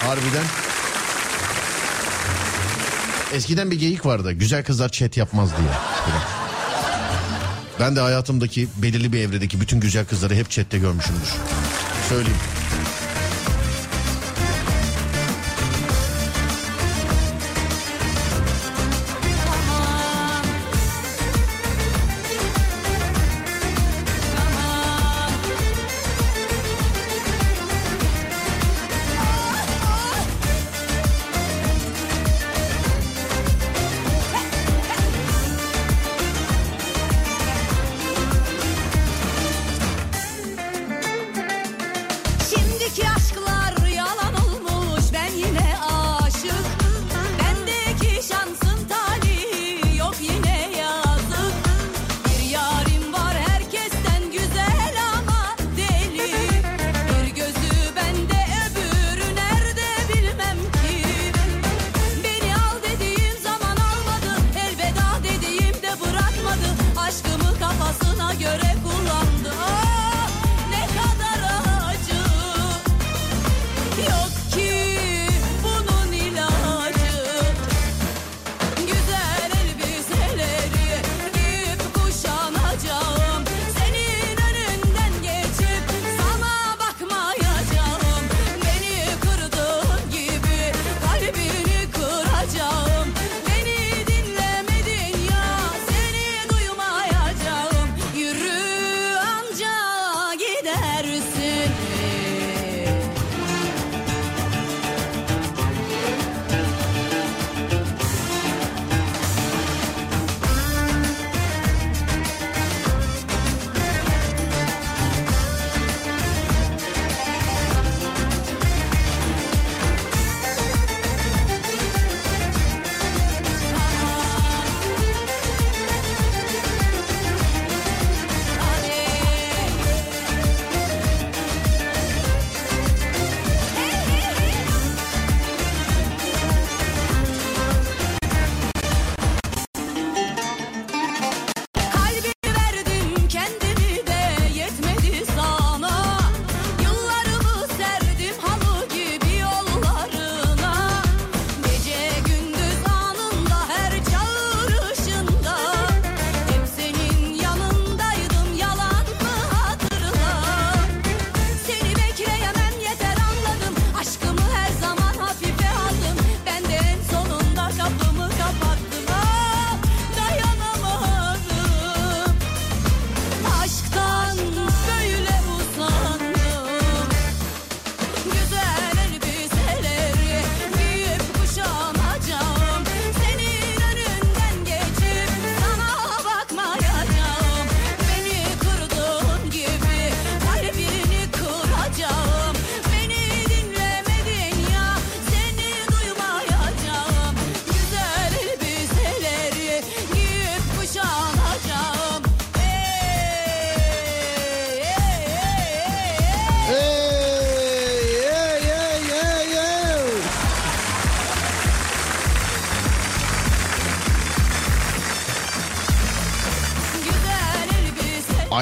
[0.00, 0.44] harbiden
[3.32, 5.70] eskiden bir geyik vardı güzel kızlar chat yapmaz diye.
[7.80, 11.28] Ben de hayatımdaki belirli bir evredeki bütün güzel kızları hep chatte görmüşümdür.
[12.08, 12.38] Söyleyeyim.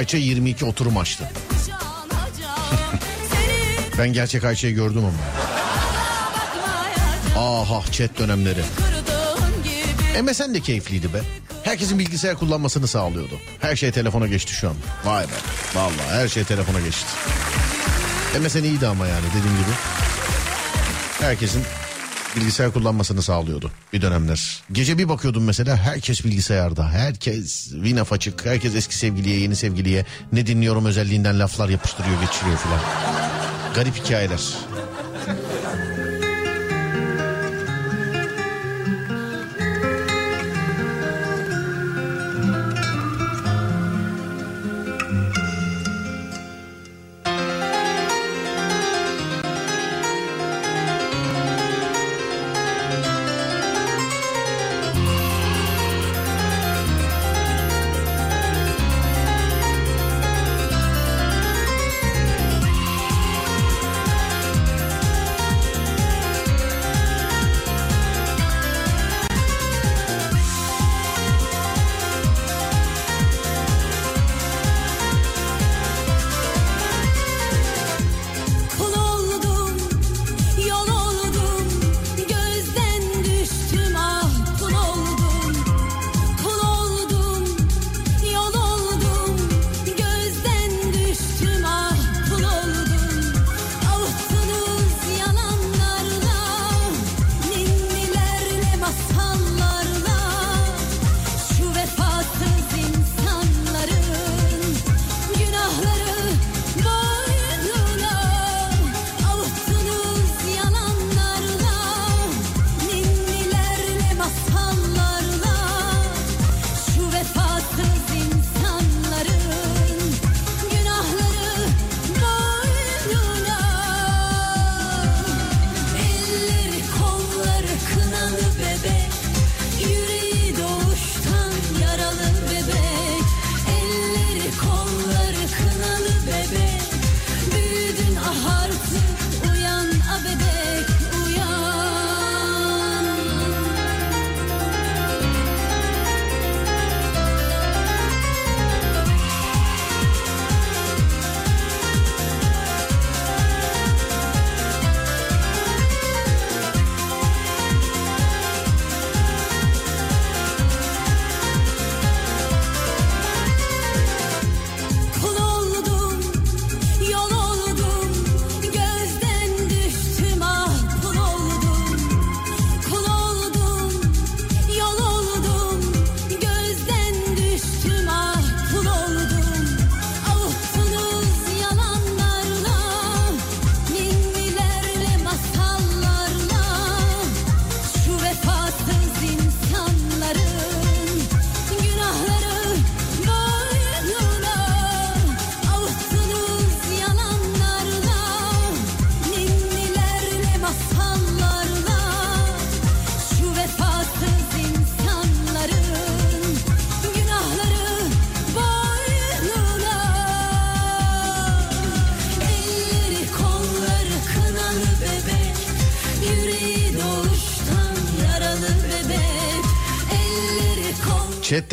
[0.09, 1.25] Ayça 22 oturum açtı.
[3.99, 5.19] Ben gerçek Ayça'yı gördüm ama.
[7.45, 8.61] Aha chat dönemleri.
[10.23, 11.21] MSN de keyifliydi be.
[11.63, 13.35] Herkesin bilgisayar kullanmasını sağlıyordu.
[13.61, 14.75] Her şey telefona geçti şu an.
[15.05, 15.29] Vay be.
[15.75, 17.07] Vallahi her şey telefona geçti.
[18.41, 19.73] MSN iyiydi ama yani dediğim gibi.
[21.21, 21.63] Herkesin
[22.37, 24.63] bilgisayar kullanmasını sağlıyordu bir dönemler.
[24.73, 26.89] Gece bir bakıyordum mesela herkes bilgisayarda.
[26.89, 28.47] Herkes Winaf açık.
[28.47, 32.81] Herkes eski sevgiliye yeni sevgiliye ne dinliyorum özelliğinden laflar yapıştırıyor geçiriyor filan.
[33.75, 34.68] Garip hikayeler.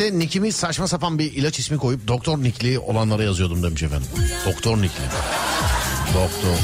[0.06, 4.08] Chat'te nickimi saçma sapan bir ilaç ismi koyup Doktor Nickli olanlara yazıyordum demiş efendim.
[4.46, 5.04] Doktor Nickli.
[6.14, 6.56] Doktor.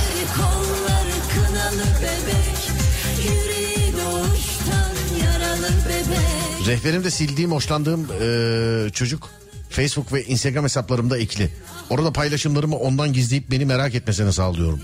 [6.66, 9.30] Rehberimde sildiğim, hoşlandığım eee, çocuk
[9.70, 11.50] Facebook ve Instagram hesaplarımda ekli.
[11.90, 14.80] Orada paylaşımlarımı ondan gizleyip beni merak etmesini sağlıyorum.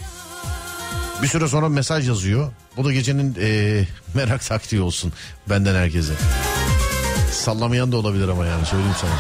[1.23, 2.53] Bir süre sonra mesaj yazıyor.
[2.77, 5.13] Bu da gecenin eee, merak taktiği olsun
[5.51, 6.13] benden herkese.
[7.49, 9.11] Sallamayan da olabilir ama yani söyleyeyim sana.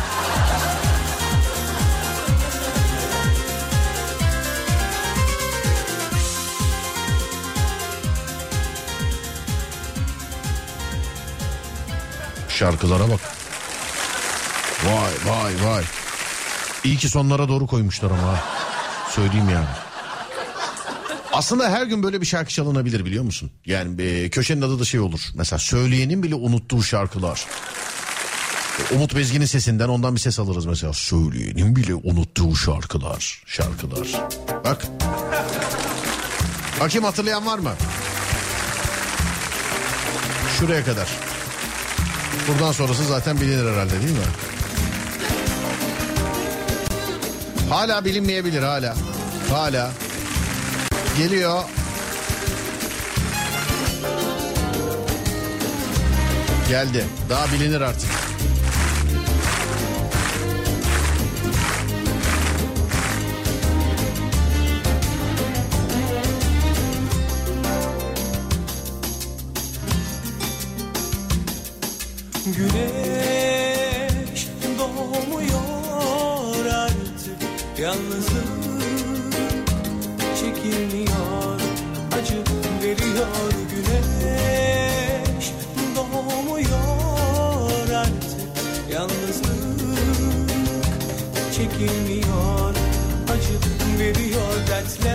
[12.49, 13.21] Şarkılara bak.
[14.85, 15.85] Vay vay vay.
[16.85, 18.39] İyi ki sonlara doğru koymuşlar ama.
[19.11, 19.67] Söyleyeyim yani.
[21.33, 23.51] Aslında her gün böyle bir şarkı çalınabilir biliyor musun?
[23.67, 25.21] Yani e, köşenin adı da şey olur.
[25.35, 27.47] Mesela söyleyenin bile unuttuğu şarkılar.
[28.95, 30.93] Umut Bezgin'in sesinden ondan bir ses alırız mesela.
[30.93, 33.43] Söyleyenin bile unuttuğu şarkılar.
[33.47, 34.09] Şarkılar.
[34.65, 34.87] Bak.
[36.81, 37.73] Bakayım hatırlayan var mı?
[40.59, 41.09] Şuraya kadar.
[42.49, 44.19] Buradan sonrası zaten bilinir herhalde değil mi?
[47.71, 48.97] Hala bilinmeyebilir hala.
[49.51, 49.91] Hala.
[51.19, 51.63] Geliyor.
[56.69, 57.05] Geldi.
[57.31, 58.28] Daha bilinir artık.
[72.59, 74.48] Güneş
[74.78, 77.39] doğmuyor artık.
[77.78, 78.48] Yalnızlık
[80.40, 81.60] çekilmiyor
[82.20, 82.43] Acı
[82.82, 85.52] veriyor güneş
[85.97, 88.40] Doğmuyor artık.
[88.93, 90.51] Yalnızlık
[91.52, 92.74] çekilmiyor
[93.32, 93.59] Acı
[93.98, 95.07] veriyor dertler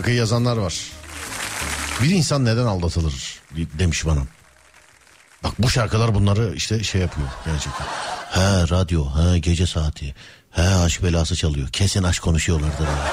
[0.00, 0.74] Şarkıyı yazanlar var.
[2.02, 3.40] Bir insan neden aldatılır
[3.78, 4.20] demiş bana.
[5.44, 7.86] Bak bu şarkılar bunları işte şey yapıyor gerçekten.
[8.30, 10.14] He radyo, he gece saati,
[10.50, 11.68] he aşk belası çalıyor.
[11.68, 12.84] Kesin aşk konuşuyorlardır.
[12.84, 13.08] ha.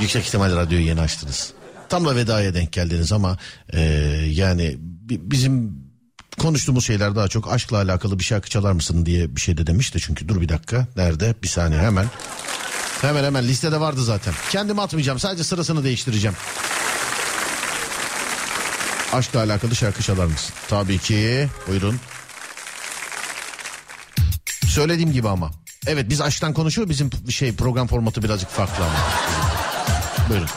[0.00, 1.52] Yüksek ihtimal radyoyu yeni açtınız.
[1.88, 3.38] Tam da vedaya denk geldiniz ama
[3.72, 3.80] e,
[4.30, 5.72] yani bi- bizim
[6.38, 9.98] konuştuğumuz şeyler daha çok aşkla alakalı bir şarkı çalar mısın diye bir şey de demişti.
[10.00, 12.06] Çünkü dur bir dakika nerede bir saniye hemen.
[13.00, 14.34] Hemen hemen listede vardı zaten.
[14.50, 16.36] Kendim atmayacağım sadece sırasını değiştireceğim.
[19.12, 20.54] Aşkla alakalı şarkı çalar mısın?
[20.68, 21.48] Tabii ki.
[21.68, 22.00] Buyurun.
[24.66, 25.50] Söylediğim gibi ama.
[25.86, 28.94] Evet biz aşktan konuşuyor bizim şey program formatı birazcık farklı ama.
[30.28, 30.48] Buyurun.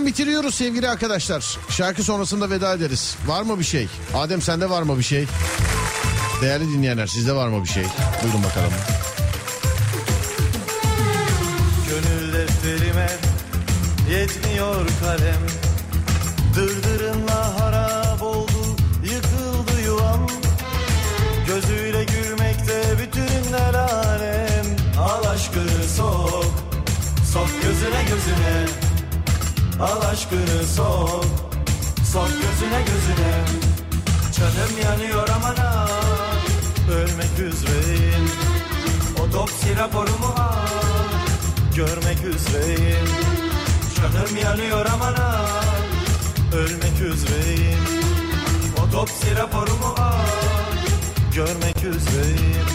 [0.00, 1.58] Ufaktan bitiriyoruz sevgili arkadaşlar.
[1.70, 3.16] Şarkı sonrasında veda ederiz.
[3.26, 3.88] Var mı bir şey?
[4.14, 5.26] Adem sende var mı bir şey?
[6.42, 7.84] Değerli dinleyenler sizde var mı bir şey?
[8.22, 8.72] Buyurun bakalım.
[11.88, 13.08] Gönül defterime
[14.10, 15.42] yetmiyor kalem
[16.56, 20.26] Dırdırınla harap oldu yıkıldı yuvam
[21.46, 24.66] Gözüyle gülmekte bütünler alem
[25.00, 26.54] Al aşkını sok,
[27.32, 28.79] sok gözüne gözüne
[29.80, 31.24] Al aşkını sok,
[32.12, 33.44] sok gözüne gözüne.
[34.36, 35.86] Canım yanıyor aman ha
[36.90, 38.30] Ölmek üzereyim.
[39.20, 41.10] Otopsi raporumu al
[41.76, 43.08] Görmek üzereyim.
[43.96, 45.40] Canım yanıyor aman ha
[46.54, 47.84] Ölmek üzereyim.
[48.86, 50.74] Otopsi raporumu al
[51.34, 52.66] Görmek üzereyim.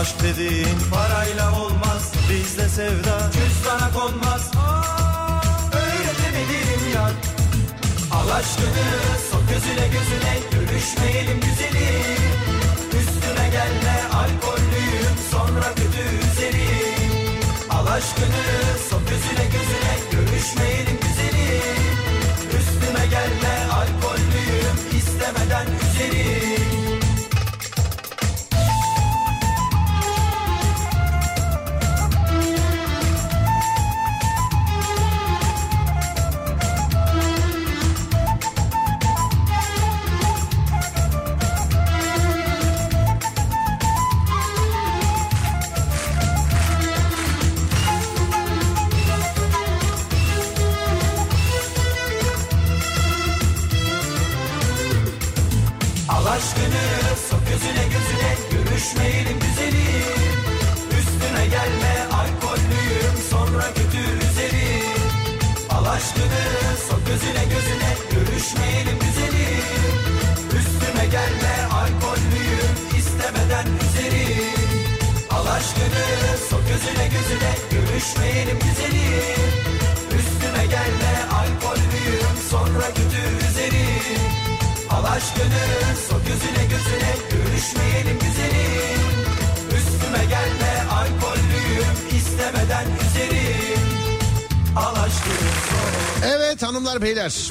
[0.00, 4.50] Aşk dediğin parayla olmaz Bizde sevda cüzdana konmaz.
[4.56, 5.05] Aa,
[8.26, 8.86] Al aşkını
[9.30, 12.22] sok gözüne gözüne Görüşmeyelim güzelim
[13.00, 17.40] Üstüme gelme alkollüyüm Sonra kötü üzerim
[17.70, 18.44] Al aşkını
[18.90, 21.78] sok gözüne gözüne Görüşmeyelim güzelim
[22.58, 26.55] Üstüme gelme alkollüyüm istemeden üzerim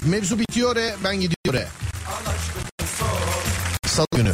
[0.06, 1.68] mevzu bitiyor e ben gidiyor e.
[3.88, 4.32] Salı günü.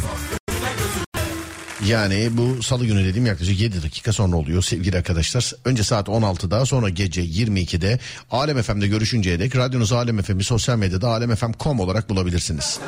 [1.86, 5.52] Yani bu salı günü dediğim yaklaşık 7 dakika sonra oluyor sevgili arkadaşlar.
[5.64, 7.98] Önce saat 16'da sonra gece 22'de
[8.30, 12.78] Alem FM'de görüşünceye dek radyonuz Alem FM'i sosyal medyada alemfm.com olarak bulabilirsiniz.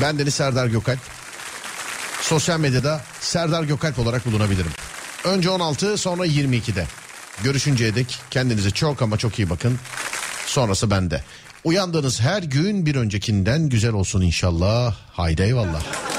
[0.00, 0.98] Ben Deniz Serdar Gökalp.
[2.22, 4.72] Sosyal medyada Serdar Gökalp olarak bulunabilirim.
[5.24, 6.86] Önce 16 sonra 22'de.
[7.44, 9.78] Görüşünceye dek kendinize çok ama çok iyi bakın.
[10.46, 11.24] Sonrası bende.
[11.64, 14.94] Uyandığınız her gün bir öncekinden güzel olsun inşallah.
[15.12, 16.11] Haydi eyvallah.